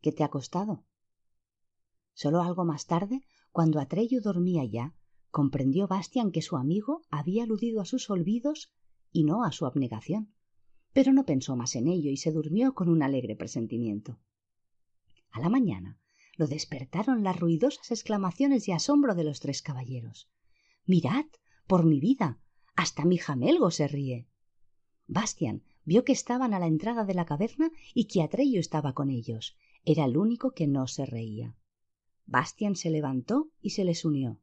¿Qué 0.00 0.10
te 0.10 0.24
ha 0.24 0.30
costado? 0.30 0.86
Solo 2.14 2.40
algo 2.40 2.64
más 2.64 2.86
tarde, 2.86 3.26
cuando 3.52 3.78
Atreyu 3.78 4.22
dormía 4.22 4.64
ya, 4.64 4.94
comprendió 5.30 5.86
Bastian 5.86 6.32
que 6.32 6.40
su 6.40 6.56
amigo 6.56 7.02
había 7.10 7.42
aludido 7.42 7.82
a 7.82 7.84
sus 7.84 8.08
olvidos 8.08 8.72
y 9.12 9.24
no 9.24 9.44
a 9.44 9.52
su 9.52 9.66
abnegación. 9.66 10.32
Pero 10.94 11.12
no 11.12 11.26
pensó 11.26 11.56
más 11.56 11.76
en 11.76 11.88
ello 11.88 12.10
y 12.10 12.16
se 12.16 12.32
durmió 12.32 12.72
con 12.72 12.88
un 12.88 13.02
alegre 13.02 13.36
presentimiento. 13.36 14.18
A 15.30 15.40
la 15.40 15.50
mañana 15.50 16.00
lo 16.36 16.46
despertaron 16.46 17.22
las 17.22 17.38
ruidosas 17.38 17.90
exclamaciones 17.90 18.66
de 18.66 18.74
asombro 18.74 19.14
de 19.14 19.24
los 19.24 19.40
tres 19.40 19.62
caballeros. 19.62 20.28
Mirad, 20.84 21.26
por 21.66 21.84
mi 21.84 22.00
vida, 22.00 22.40
hasta 22.74 23.04
mi 23.04 23.18
jamelgo 23.18 23.70
se 23.70 23.88
ríe. 23.88 24.28
Bastian 25.06 25.62
vio 25.84 26.04
que 26.04 26.12
estaban 26.12 26.52
a 26.52 26.58
la 26.58 26.66
entrada 26.66 27.04
de 27.04 27.14
la 27.14 27.26
caverna 27.26 27.70
y 27.94 28.06
que 28.06 28.22
Atreyu 28.22 28.60
estaba 28.60 28.92
con 28.92 29.10
ellos. 29.10 29.56
Era 29.84 30.04
el 30.04 30.16
único 30.16 30.52
que 30.52 30.66
no 30.66 30.86
se 30.88 31.06
reía. 31.06 31.56
Bastian 32.26 32.74
se 32.74 32.90
levantó 32.90 33.50
y 33.60 33.70
se 33.70 33.84
les 33.84 34.04
unió. 34.04 34.40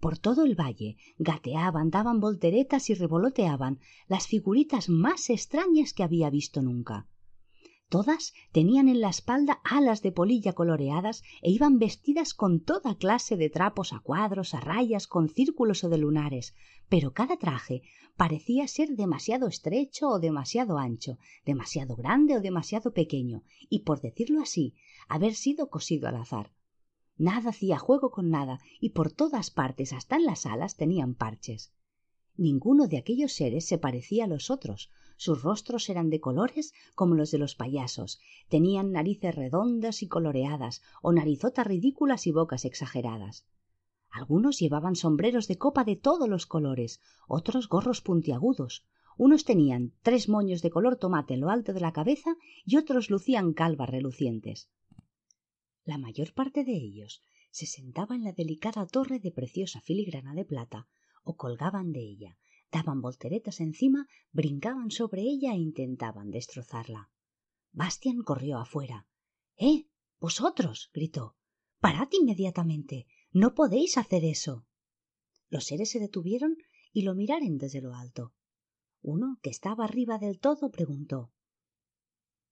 Por 0.00 0.18
todo 0.18 0.44
el 0.44 0.54
valle 0.54 0.96
gateaban, 1.16 1.90
daban 1.90 2.20
volteretas 2.20 2.90
y 2.90 2.94
revoloteaban 2.94 3.78
las 4.08 4.26
figuritas 4.26 4.88
más 4.88 5.30
extrañas 5.30 5.94
que 5.94 6.02
había 6.02 6.28
visto 6.28 6.60
nunca. 6.60 7.08
Todas 7.94 8.34
tenían 8.50 8.88
en 8.88 9.00
la 9.00 9.08
espalda 9.08 9.60
alas 9.62 10.02
de 10.02 10.10
polilla 10.10 10.52
coloreadas 10.52 11.22
e 11.42 11.52
iban 11.52 11.78
vestidas 11.78 12.34
con 12.34 12.58
toda 12.58 12.96
clase 12.96 13.36
de 13.36 13.50
trapos 13.50 13.92
a 13.92 14.00
cuadros, 14.00 14.52
a 14.52 14.58
rayas, 14.58 15.06
con 15.06 15.28
círculos 15.28 15.84
o 15.84 15.88
de 15.88 15.98
lunares, 15.98 16.56
pero 16.88 17.12
cada 17.12 17.36
traje 17.36 17.82
parecía 18.16 18.66
ser 18.66 18.96
demasiado 18.96 19.46
estrecho 19.46 20.08
o 20.08 20.18
demasiado 20.18 20.76
ancho, 20.76 21.18
demasiado 21.44 21.94
grande 21.94 22.36
o 22.36 22.40
demasiado 22.40 22.92
pequeño, 22.92 23.44
y 23.70 23.84
por 23.84 24.00
decirlo 24.00 24.42
así, 24.42 24.74
haber 25.06 25.36
sido 25.36 25.70
cosido 25.70 26.08
al 26.08 26.16
azar. 26.16 26.50
Nada 27.16 27.50
hacía 27.50 27.78
juego 27.78 28.10
con 28.10 28.28
nada, 28.28 28.58
y 28.80 28.88
por 28.88 29.12
todas 29.12 29.52
partes, 29.52 29.92
hasta 29.92 30.16
en 30.16 30.24
las 30.24 30.46
alas, 30.46 30.76
tenían 30.76 31.14
parches. 31.14 31.72
Ninguno 32.36 32.88
de 32.88 32.98
aquellos 32.98 33.34
seres 33.34 33.68
se 33.68 33.78
parecía 33.78 34.24
a 34.24 34.26
los 34.26 34.50
otros. 34.50 34.90
Sus 35.16 35.42
rostros 35.42 35.88
eran 35.88 36.10
de 36.10 36.20
colores 36.20 36.72
como 36.94 37.14
los 37.14 37.30
de 37.30 37.38
los 37.38 37.54
payasos. 37.54 38.20
Tenían 38.48 38.92
narices 38.92 39.34
redondas 39.34 40.02
y 40.02 40.08
coloreadas, 40.08 40.82
o 41.02 41.12
narizotas 41.12 41.66
ridículas 41.66 42.26
y 42.26 42.32
bocas 42.32 42.64
exageradas. 42.64 43.46
Algunos 44.10 44.58
llevaban 44.60 44.96
sombreros 44.96 45.48
de 45.48 45.58
copa 45.58 45.82
de 45.84 45.96
todos 45.96 46.28
los 46.28 46.46
colores, 46.46 47.00
otros 47.26 47.68
gorros 47.68 48.00
puntiagudos. 48.00 48.84
Unos 49.16 49.44
tenían 49.44 49.92
tres 50.02 50.28
moños 50.28 50.62
de 50.62 50.70
color 50.70 50.96
tomate 50.96 51.34
en 51.34 51.40
lo 51.40 51.50
alto 51.50 51.72
de 51.72 51.80
la 51.80 51.92
cabeza 51.92 52.36
y 52.64 52.76
otros 52.76 53.10
lucían 53.10 53.52
calvas 53.52 53.90
relucientes. 53.90 54.68
La 55.84 55.98
mayor 55.98 56.32
parte 56.32 56.64
de 56.64 56.72
ellos 56.72 57.22
se 57.50 57.66
sentaba 57.66 58.14
en 58.14 58.24
la 58.24 58.32
delicada 58.32 58.86
torre 58.86 59.18
de 59.20 59.30
preciosa 59.30 59.80
filigrana 59.80 60.34
de 60.34 60.44
plata, 60.44 60.88
o 61.24 61.36
colgaban 61.36 61.92
de 61.92 62.00
ella, 62.00 62.38
daban 62.74 63.00
volteretas 63.00 63.60
encima, 63.60 64.08
brincaban 64.32 64.90
sobre 64.90 65.22
ella 65.22 65.52
e 65.52 65.58
intentaban 65.58 66.32
destrozarla. 66.32 67.08
Bastian 67.72 68.22
corrió 68.22 68.58
afuera. 68.58 69.06
¡Eh! 69.56 69.86
¡Vosotros! 70.18 70.90
gritó. 70.92 71.36
Parad 71.78 72.08
inmediatamente. 72.10 73.06
No 73.30 73.54
podéis 73.54 73.96
hacer 73.96 74.24
eso. 74.24 74.66
Los 75.50 75.66
seres 75.66 75.90
se 75.90 76.00
detuvieron 76.00 76.56
y 76.92 77.02
lo 77.02 77.14
miraron 77.14 77.58
desde 77.58 77.80
lo 77.80 77.94
alto. 77.94 78.34
Uno, 79.02 79.38
que 79.40 79.50
estaba 79.50 79.84
arriba 79.84 80.18
del 80.18 80.40
todo, 80.40 80.70
preguntó 80.70 81.32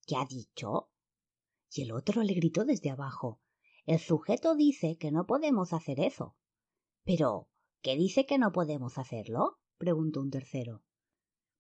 ¿Qué 0.06 0.16
ha 0.16 0.24
dicho? 0.24 0.90
y 1.74 1.82
el 1.82 1.92
otro 1.92 2.22
le 2.22 2.34
gritó 2.34 2.64
desde 2.64 2.90
abajo 2.90 3.40
El 3.86 3.98
sujeto 3.98 4.54
dice 4.54 4.98
que 4.98 5.10
no 5.10 5.26
podemos 5.26 5.72
hacer 5.72 5.98
eso. 5.98 6.36
Pero, 7.02 7.48
¿qué 7.80 7.96
dice 7.96 8.26
que 8.26 8.38
no 8.38 8.52
podemos 8.52 8.98
hacerlo? 8.98 9.61
Preguntó 9.82 10.20
un 10.20 10.30
tercero. 10.30 10.84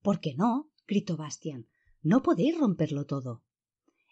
¿Por 0.00 0.20
qué 0.20 0.36
no? 0.36 0.70
gritó 0.86 1.16
Bastian. 1.16 1.66
No 2.02 2.22
podéis 2.22 2.56
romperlo 2.56 3.04
todo. 3.04 3.42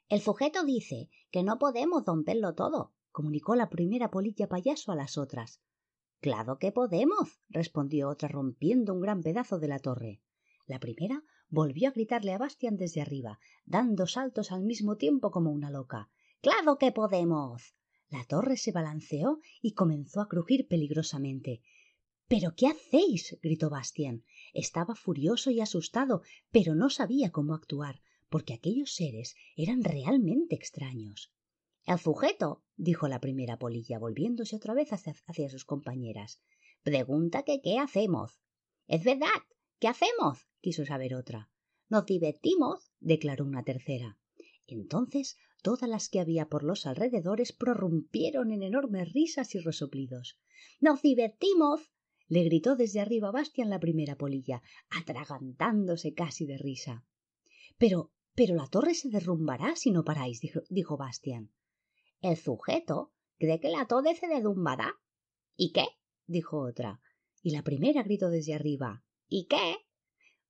El 0.09 0.21
sujeto 0.21 0.65
dice 0.65 1.11
que 1.31 1.45
no 1.45 1.61
podemos 1.61 2.05
romperlo 2.05 2.57
todo, 2.57 2.93
comunicó 3.13 3.55
la 3.55 3.71
primera 3.71 4.11
polilla 4.11 4.49
payaso 4.49 4.91
a 4.91 4.97
las 4.97 5.17
otras. 5.17 5.61
Claro 6.21 6.59
que 6.59 6.73
podemos, 6.73 7.41
respondió 7.51 8.09
otra 8.09 8.29
rompiendo 8.29 8.95
un 8.95 9.01
gran 9.01 9.23
pedazo 9.23 9.61
de 9.61 9.69
la 9.69 9.79
torre. 9.79 10.21
La 10.67 10.81
primera 10.81 11.23
volvió 11.49 11.89
a 11.89 11.93
gritarle 11.93 12.33
a 12.33 12.39
Bastian 12.39 12.77
desde 12.77 13.03
arriba, 13.03 13.39
dando 13.65 14.09
saltos 14.09 14.51
al 14.51 14.65
mismo 14.65 14.97
tiempo 14.97 15.31
como 15.31 15.53
una 15.53 15.71
loca. 15.71 16.11
¡Claro 16.41 16.79
que 16.79 16.91
podemos! 16.91 17.77
La 18.09 18.25
torre 18.25 18.57
se 18.57 18.73
balanceó 18.73 19.39
y 19.63 19.75
comenzó 19.75 20.21
a 20.21 20.29
crujir 20.29 20.67
peligrosamente. 20.67 21.63
¿Pero 22.31 22.55
qué 22.57 22.69
hacéis? 22.69 23.37
gritó 23.43 23.69
Bastian. 23.69 24.25
Estaba 24.55 24.95
furioso 24.95 25.51
y 25.51 25.61
asustado, 25.61 26.23
pero 26.53 26.75
no 26.75 26.89
sabía 26.89 27.31
cómo 27.31 27.55
actuar, 27.55 28.01
porque 28.29 28.55
aquellos 28.55 28.95
seres 28.95 29.35
eran 29.57 29.83
realmente 29.83 30.55
extraños. 30.55 31.33
El 31.85 31.99
sujeto, 31.99 32.63
dijo 32.77 33.09
la 33.09 33.21
primera 33.21 33.59
polilla, 33.59 33.99
volviéndose 33.99 34.55
otra 34.55 34.75
vez 34.75 34.93
hacia, 34.93 35.15
hacia 35.27 35.51
sus 35.51 35.65
compañeras, 35.65 36.41
pregunta 36.85 37.43
que 37.43 37.61
qué 37.61 37.79
hacemos. 37.79 38.41
Es 38.87 39.03
verdad, 39.03 39.41
¿Qué 39.81 39.89
hacemos? 39.89 40.47
quiso 40.61 40.85
saber 40.85 41.15
otra. 41.15 41.51
Nos 41.89 42.05
divertimos, 42.05 42.93
declaró 43.01 43.47
una 43.47 43.65
tercera. 43.65 44.19
Entonces 44.67 45.39
todas 45.63 45.89
las 45.89 46.11
que 46.11 46.21
había 46.21 46.51
por 46.51 46.63
los 46.63 46.87
alrededores 46.87 47.53
prorrumpieron 47.53 48.53
en 48.53 48.63
enormes 48.63 49.13
risas 49.15 49.55
y 49.55 49.59
resoplidos. 49.59 50.39
Nos 50.81 51.01
divertimos. 51.01 51.91
Le 52.31 52.45
gritó 52.45 52.77
desde 52.77 53.01
arriba 53.01 53.33
Bastian 53.33 53.71
la 53.71 53.81
primera 53.81 54.17
polilla, 54.17 54.63
atragantándose 54.89 56.15
casi 56.15 56.47
de 56.47 56.59
risa. 56.59 57.05
Pero, 57.77 58.13
pero 58.37 58.55
la 58.55 58.69
torre 58.69 58.95
se 58.95 59.11
derrumbará 59.11 59.75
si 59.75 59.91
no 59.91 60.05
paráis, 60.05 60.41
dijo, 60.69 60.97
Bastian. 60.97 61.51
El 62.21 62.37
sujeto 62.37 63.13
cree 63.37 63.59
que 63.59 63.69
la 63.69 63.87
torre 63.87 64.15
se 64.15 64.29
derrumbará. 64.29 64.95
¿Y 65.57 65.73
qué? 65.73 65.87
dijo 66.27 66.61
otra. 66.61 67.01
Y 67.43 67.51
la 67.51 67.65
primera 67.65 68.05
gritó 68.05 68.31
desde 68.31 68.55
arriba. 68.55 69.03
¿Y 69.29 69.47
qué? 69.47 69.79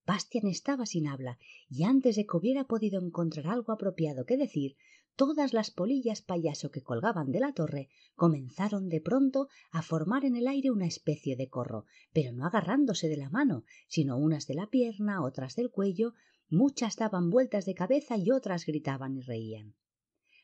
Bastian 0.05 0.49
estaba 0.49 0.85
sin 0.85 1.09
habla, 1.09 1.39
y 1.71 1.85
antes 1.85 2.17
de 2.17 2.27
que 2.27 2.37
hubiera 2.37 2.65
podido 2.65 3.01
encontrar 3.01 3.47
algo 3.47 3.73
apropiado 3.73 4.27
que 4.27 4.37
decir, 4.37 4.77
todas 5.17 5.53
las 5.53 5.71
polillas 5.71 6.23
payaso 6.23 6.71
que 6.71 6.83
colgaban 6.83 7.31
de 7.31 7.41
la 7.41 7.53
torre 7.53 7.89
comenzaron 8.15 8.89
de 8.89 9.01
pronto 9.01 9.49
a 9.71 9.83
formar 9.83 10.25
en 10.25 10.37
el 10.37 10.49
aire 10.49 10.71
una 10.71 10.87
especie 10.87 11.37
de 11.37 11.49
corro, 11.49 11.85
pero 12.13 12.33
no 12.33 12.47
agarrándose 12.47 13.09
de 13.09 13.17
la 13.17 13.31
mano, 13.31 13.65
sino 13.89 14.17
unas 14.17 14.47
de 14.47 14.55
la 14.55 14.69
pierna, 14.69 15.23
otras 15.23 15.57
del 15.57 15.71
cuello, 15.71 16.15
muchas 16.49 16.97
daban 16.97 17.31
vueltas 17.31 17.65
de 17.65 17.75
cabeza 17.75 18.17
y 18.17 18.31
otras 18.31 18.67
gritaban 18.67 19.17
y 19.17 19.21
reían. 19.21 19.75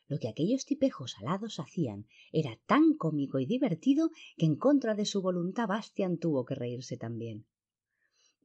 Lo 0.09 0.19
que 0.19 0.29
aquellos 0.29 0.65
tipejos 0.65 1.17
alados 1.19 1.59
hacían 1.59 2.07
era 2.33 2.59
tan 2.67 2.95
cómico 2.95 3.41
y 3.41 3.47
divertido 3.47 4.11
que 4.37 4.47
en 4.47 4.57
contra 4.57 4.95
de 4.95 5.05
su 5.05 5.21
voluntad 5.21 5.67
Bastian 5.67 6.19
tuvo 6.19 6.45
que 6.45 6.55
reírse 6.55 6.97
también. 6.97 7.47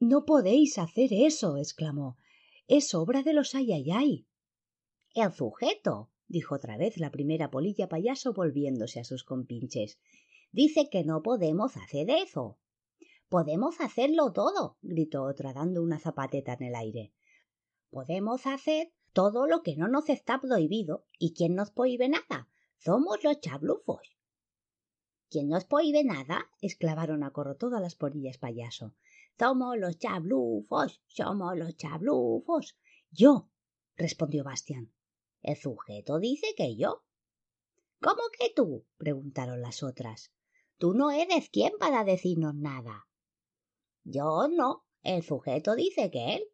No 0.00 0.24
podéis 0.24 0.78
hacer 0.78 1.12
eso. 1.12 1.56
exclamó. 1.56 2.18
Es 2.66 2.92
obra 2.94 3.22
de 3.22 3.32
los 3.32 3.54
ayayay. 3.54 4.26
El 5.14 5.30
sujeto, 5.30 6.10
dijo 6.26 6.54
otra 6.54 6.78
vez 6.78 6.96
la 6.96 7.10
primera 7.10 7.50
polilla 7.50 7.86
payaso 7.86 8.32
volviéndose 8.32 8.98
a 8.98 9.04
sus 9.04 9.24
compinches. 9.24 9.98
Dice 10.52 10.88
que 10.90 11.04
no 11.04 11.22
podemos 11.22 11.76
hacer 11.76 12.08
eso. 12.08 12.58
Podemos 13.28 13.80
hacerlo 13.82 14.32
todo, 14.32 14.78
gritó 14.80 15.24
otra 15.24 15.52
dando 15.52 15.82
una 15.82 15.98
zapateta 15.98 16.54
en 16.54 16.62
el 16.62 16.74
aire. 16.74 17.12
Podemos 17.90 18.46
hacer 18.46 18.94
todo 19.12 19.46
lo 19.46 19.62
que 19.62 19.76
no 19.76 19.86
nos 19.86 20.08
está 20.08 20.40
prohibido. 20.40 21.04
¿Y 21.18 21.34
quién 21.34 21.54
nos 21.54 21.70
prohíbe 21.70 22.08
nada? 22.08 22.48
Somos 22.78 23.22
los 23.22 23.38
chablufos. 23.40 24.16
¿Quién 25.28 25.48
nos 25.48 25.66
prohíbe 25.66 26.04
nada? 26.04 26.50
exclamaron 26.62 27.22
a 27.22 27.32
coro 27.32 27.56
todas 27.56 27.82
las 27.82 27.96
polillas 27.96 28.38
payaso. 28.38 28.94
Somos 29.38 29.76
los 29.76 29.98
chablufos, 29.98 31.02
somos 31.06 31.56
los 31.58 31.76
chablufos. 31.76 32.78
Yo, 33.10 33.50
respondió 33.96 34.44
Bastián. 34.44 34.90
El 35.42 35.56
sujeto 35.56 36.18
dice 36.18 36.46
que 36.56 36.76
yo. 36.76 37.04
¿Cómo 38.00 38.22
que 38.38 38.52
tú? 38.54 38.86
preguntaron 38.96 39.60
las 39.60 39.82
otras. 39.82 40.32
Tú 40.78 40.94
no 40.94 41.10
eres 41.10 41.50
quien 41.50 41.72
para 41.78 42.04
decirnos 42.04 42.54
nada. 42.54 43.08
Yo 44.04 44.48
no. 44.48 44.84
El 45.02 45.22
sujeto 45.22 45.74
dice 45.74 46.10
que 46.10 46.36
él. 46.36 46.44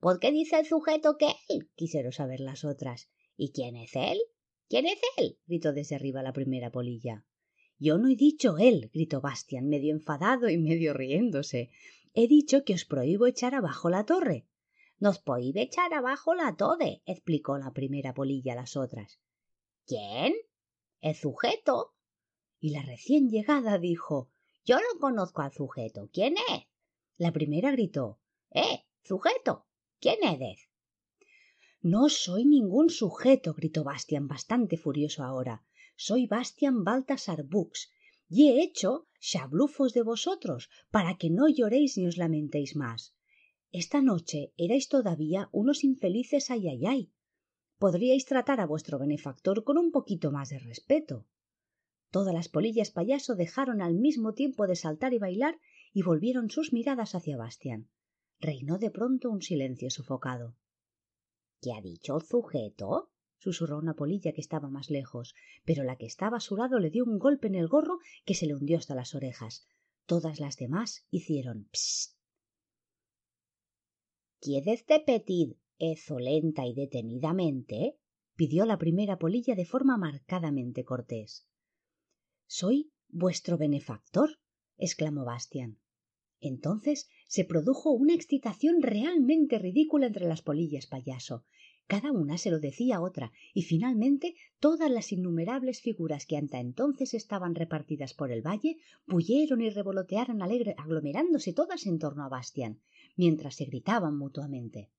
¿Por 0.00 0.18
qué 0.18 0.32
dice 0.32 0.58
el 0.58 0.66
sujeto 0.66 1.16
que 1.18 1.32
él? 1.48 1.70
quisieron 1.74 2.12
saber 2.12 2.40
las 2.40 2.64
otras. 2.64 3.10
¿Y 3.36 3.52
quién 3.52 3.76
es 3.76 3.94
él? 3.94 4.18
¿Quién 4.68 4.86
es 4.86 5.00
él? 5.16 5.38
gritó 5.46 5.72
desde 5.72 5.96
arriba 5.96 6.22
la 6.22 6.32
primera 6.32 6.70
polilla. 6.70 7.26
Yo 7.78 7.96
no 7.96 8.08
he 8.08 8.16
dicho 8.16 8.58
él, 8.58 8.90
gritó 8.92 9.22
Bastian, 9.22 9.68
medio 9.68 9.94
enfadado 9.94 10.50
y 10.50 10.58
medio 10.58 10.92
riéndose. 10.92 11.70
He 12.12 12.28
dicho 12.28 12.64
que 12.64 12.74
os 12.74 12.84
prohíbo 12.84 13.26
echar 13.26 13.54
abajo 13.54 13.88
la 13.88 14.04
torre. 14.04 14.46
Nos 15.00 15.18
prohíbe 15.18 15.62
echar 15.62 15.92
abajo 15.92 16.34
la 16.34 16.54
torre, 16.54 17.02
explicó 17.06 17.58
la 17.58 17.72
primera 17.72 18.14
polilla 18.14 18.52
a 18.52 18.56
las 18.56 18.76
otras. 18.76 19.18
¿Quién? 19.86 20.34
El 21.00 21.16
sujeto. 21.16 21.94
Y 22.60 22.70
la 22.70 22.82
recién 22.82 23.28
llegada 23.28 23.78
dijo 23.78 24.30
Yo 24.64 24.76
no 24.76 25.00
conozco 25.00 25.42
al 25.42 25.52
sujeto. 25.52 26.08
¿Quién 26.12 26.34
es? 26.36 26.68
La 27.16 27.32
primera 27.32 27.72
gritó 27.72 28.20
Eh, 28.50 28.84
sujeto. 29.02 29.66
¿Quién 29.98 30.22
eres? 30.22 30.68
No 31.80 32.08
soy 32.08 32.44
ningún 32.44 32.90
sujeto, 32.90 33.54
gritó 33.54 33.82
Bastian 33.82 34.28
bastante 34.28 34.76
furioso 34.76 35.24
ahora 35.24 35.64
soy 36.02 36.26
Bastian 36.26 36.82
Baltasar 36.82 37.44
Bux, 37.44 37.90
y 38.26 38.48
he 38.48 38.62
hecho 38.62 39.06
chablufos 39.20 39.92
de 39.92 40.00
vosotros, 40.02 40.70
para 40.90 41.18
que 41.18 41.28
no 41.28 41.46
lloréis 41.46 41.98
ni 41.98 42.06
os 42.06 42.16
lamentéis 42.16 42.74
más. 42.74 43.14
Esta 43.72 44.02
noche 44.02 44.52
erais 44.56 44.88
todavía 44.88 45.48
unos 45.52 45.84
infelices 45.84 46.50
ay 46.50 46.66
ay 46.68 46.86
ay. 46.86 47.12
Podríais 47.78 48.24
tratar 48.26 48.60
a 48.60 48.66
vuestro 48.66 48.98
benefactor 48.98 49.62
con 49.62 49.78
un 49.78 49.92
poquito 49.92 50.32
más 50.32 50.48
de 50.50 50.58
respeto. 50.58 51.26
Todas 52.10 52.34
las 52.34 52.48
polillas 52.48 52.90
payaso 52.90 53.36
dejaron 53.36 53.80
al 53.80 53.94
mismo 53.94 54.34
tiempo 54.34 54.66
de 54.66 54.74
saltar 54.74 55.14
y 55.14 55.18
bailar 55.18 55.60
y 55.92 56.02
volvieron 56.02 56.50
sus 56.50 56.72
miradas 56.72 57.14
hacia 57.14 57.36
Bastian. 57.36 57.88
Reinó 58.40 58.78
de 58.78 58.90
pronto 58.90 59.30
un 59.30 59.40
silencio 59.40 59.88
sofocado. 59.90 60.56
¿Qué 61.60 61.72
ha 61.72 61.80
dicho 61.80 62.16
el 62.16 62.22
sujeto? 62.22 63.12
susurró 63.38 63.78
una 63.78 63.94
polilla 63.94 64.32
que 64.32 64.40
estaba 64.40 64.68
más 64.68 64.90
lejos, 64.90 65.34
pero 65.64 65.84
la 65.84 65.96
que 65.96 66.06
estaba 66.06 66.38
a 66.38 66.40
su 66.40 66.56
lado 66.56 66.80
le 66.80 66.90
dio 66.90 67.04
un 67.04 67.18
golpe 67.18 67.46
en 67.46 67.54
el 67.54 67.68
gorro 67.68 67.98
que 68.24 68.34
se 68.34 68.46
le 68.46 68.54
hundió 68.54 68.78
hasta 68.78 68.96
las 68.96 69.14
orejas. 69.14 69.64
Todas 70.06 70.40
las 70.40 70.56
demás 70.56 71.06
hicieron. 71.10 71.68
¿Quieres 74.42 74.86
repetir 74.88 75.58
eso 75.78 76.18
lenta 76.18 76.66
y 76.66 76.72
detenidamente? 76.72 77.98
pidió 78.36 78.64
la 78.64 78.78
primera 78.78 79.18
polilla 79.18 79.54
de 79.54 79.66
forma 79.66 79.98
marcadamente 79.98 80.82
cortés. 80.82 81.46
Soy 82.46 82.90
vuestro 83.08 83.58
benefactor, 83.58 84.38
exclamó 84.78 85.26
Bastian. 85.26 85.78
Entonces 86.40 87.10
se 87.28 87.44
produjo 87.44 87.90
una 87.90 88.14
excitación 88.14 88.80
realmente 88.80 89.58
ridícula 89.58 90.06
entre 90.06 90.26
las 90.26 90.40
polillas 90.40 90.86
payaso, 90.86 91.44
cada 91.90 92.12
una 92.12 92.38
se 92.38 92.52
lo 92.52 92.60
decía 92.60 92.98
a 92.98 93.02
otra, 93.02 93.32
y 93.52 93.62
finalmente 93.62 94.36
todas 94.60 94.88
las 94.92 95.10
innumerables 95.10 95.80
figuras 95.80 96.24
que 96.24 96.36
hasta 96.36 96.60
entonces 96.60 97.14
estaban 97.14 97.56
repartidas 97.56 98.14
por 98.14 98.30
el 98.30 98.46
valle 98.46 98.76
bullieron 99.08 99.60
y 99.60 99.70
revolotearon 99.70 100.40
alegre, 100.40 100.76
aglomerándose 100.78 101.52
todas 101.52 101.86
en 101.86 101.98
torno 101.98 102.24
a 102.24 102.28
Bastián, 102.28 102.80
mientras 103.16 103.56
se 103.56 103.64
gritaban 103.64 104.16
mutuamente. 104.16 104.90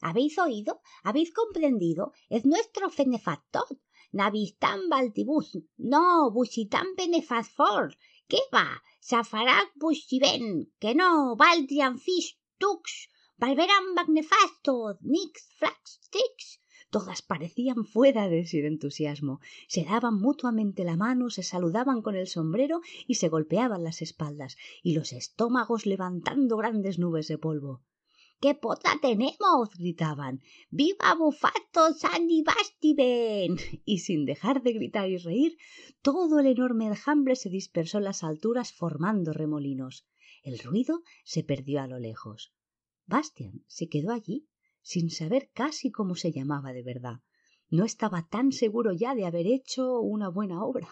¿Habéis 0.00 0.38
oído? 0.38 0.80
¿Habéis 1.02 1.32
comprendido? 1.32 2.12
Es 2.28 2.44
nuestro 2.44 2.90
benefactor. 2.96 3.66
Navistán 4.12 4.88
Baltibus. 4.88 5.58
No, 5.76 6.30
Busitán 6.30 6.86
benefactor. 6.96 7.96
¿Qué 8.28 8.38
va? 8.52 8.82
Safarak 9.00 9.72
Bushiben. 9.76 10.72
Que 10.78 10.94
no, 10.94 11.36
Baldian 11.36 11.98
Fish 11.98 12.38
Tux. 12.58 13.08
Valverán 13.38 13.94
Magnefasto, 13.94 14.98
Nix, 15.02 15.48
Flax. 15.58 16.00
Todas 16.90 17.20
parecían 17.20 17.84
fuera 17.84 18.28
de 18.28 18.46
sí 18.46 18.60
de 18.60 18.68
entusiasmo. 18.68 19.40
Se 19.66 19.84
daban 19.84 20.20
mutuamente 20.20 20.84
la 20.84 20.96
mano, 20.96 21.30
se 21.30 21.42
saludaban 21.42 22.00
con 22.00 22.14
el 22.14 22.28
sombrero 22.28 22.80
y 23.06 23.14
se 23.14 23.28
golpeaban 23.28 23.82
las 23.82 24.02
espaldas, 24.02 24.56
y 24.82 24.94
los 24.94 25.12
estómagos 25.12 25.84
levantando 25.84 26.56
grandes 26.56 26.98
nubes 26.98 27.26
de 27.28 27.38
polvo. 27.38 27.82
¡Qué 28.40 28.54
pota 28.54 28.98
tenemos! 29.00 29.70
gritaban. 29.78 30.42
¡Viva 30.70 31.14
Bufato 31.14 31.94
Sandy 31.94 32.42
Bastiben! 32.42 33.56
Y 33.84 33.98
sin 34.00 34.26
dejar 34.26 34.62
de 34.62 34.74
gritar 34.74 35.08
y 35.08 35.16
reír, 35.16 35.56
todo 36.02 36.38
el 36.38 36.46
enorme 36.46 36.86
enjambre 36.86 37.34
se 37.34 37.48
dispersó 37.48 37.98
en 37.98 38.04
las 38.04 38.22
alturas 38.22 38.72
formando 38.72 39.32
remolinos. 39.32 40.06
El 40.42 40.58
ruido 40.58 41.02
se 41.24 41.42
perdió 41.42 41.80
a 41.80 41.86
lo 41.88 41.98
lejos. 41.98 42.52
Bastian 43.06 43.64
se 43.66 43.88
quedó 43.88 44.12
allí 44.12 44.46
sin 44.86 45.10
saber 45.10 45.50
casi 45.52 45.90
cómo 45.90 46.14
se 46.14 46.30
llamaba 46.30 46.72
de 46.72 46.84
verdad. 46.84 47.16
No 47.68 47.84
estaba 47.84 48.28
tan 48.28 48.52
seguro 48.52 48.92
ya 48.92 49.16
de 49.16 49.26
haber 49.26 49.48
hecho 49.48 49.98
una 49.98 50.28
buena 50.28 50.62
obra. 50.62 50.88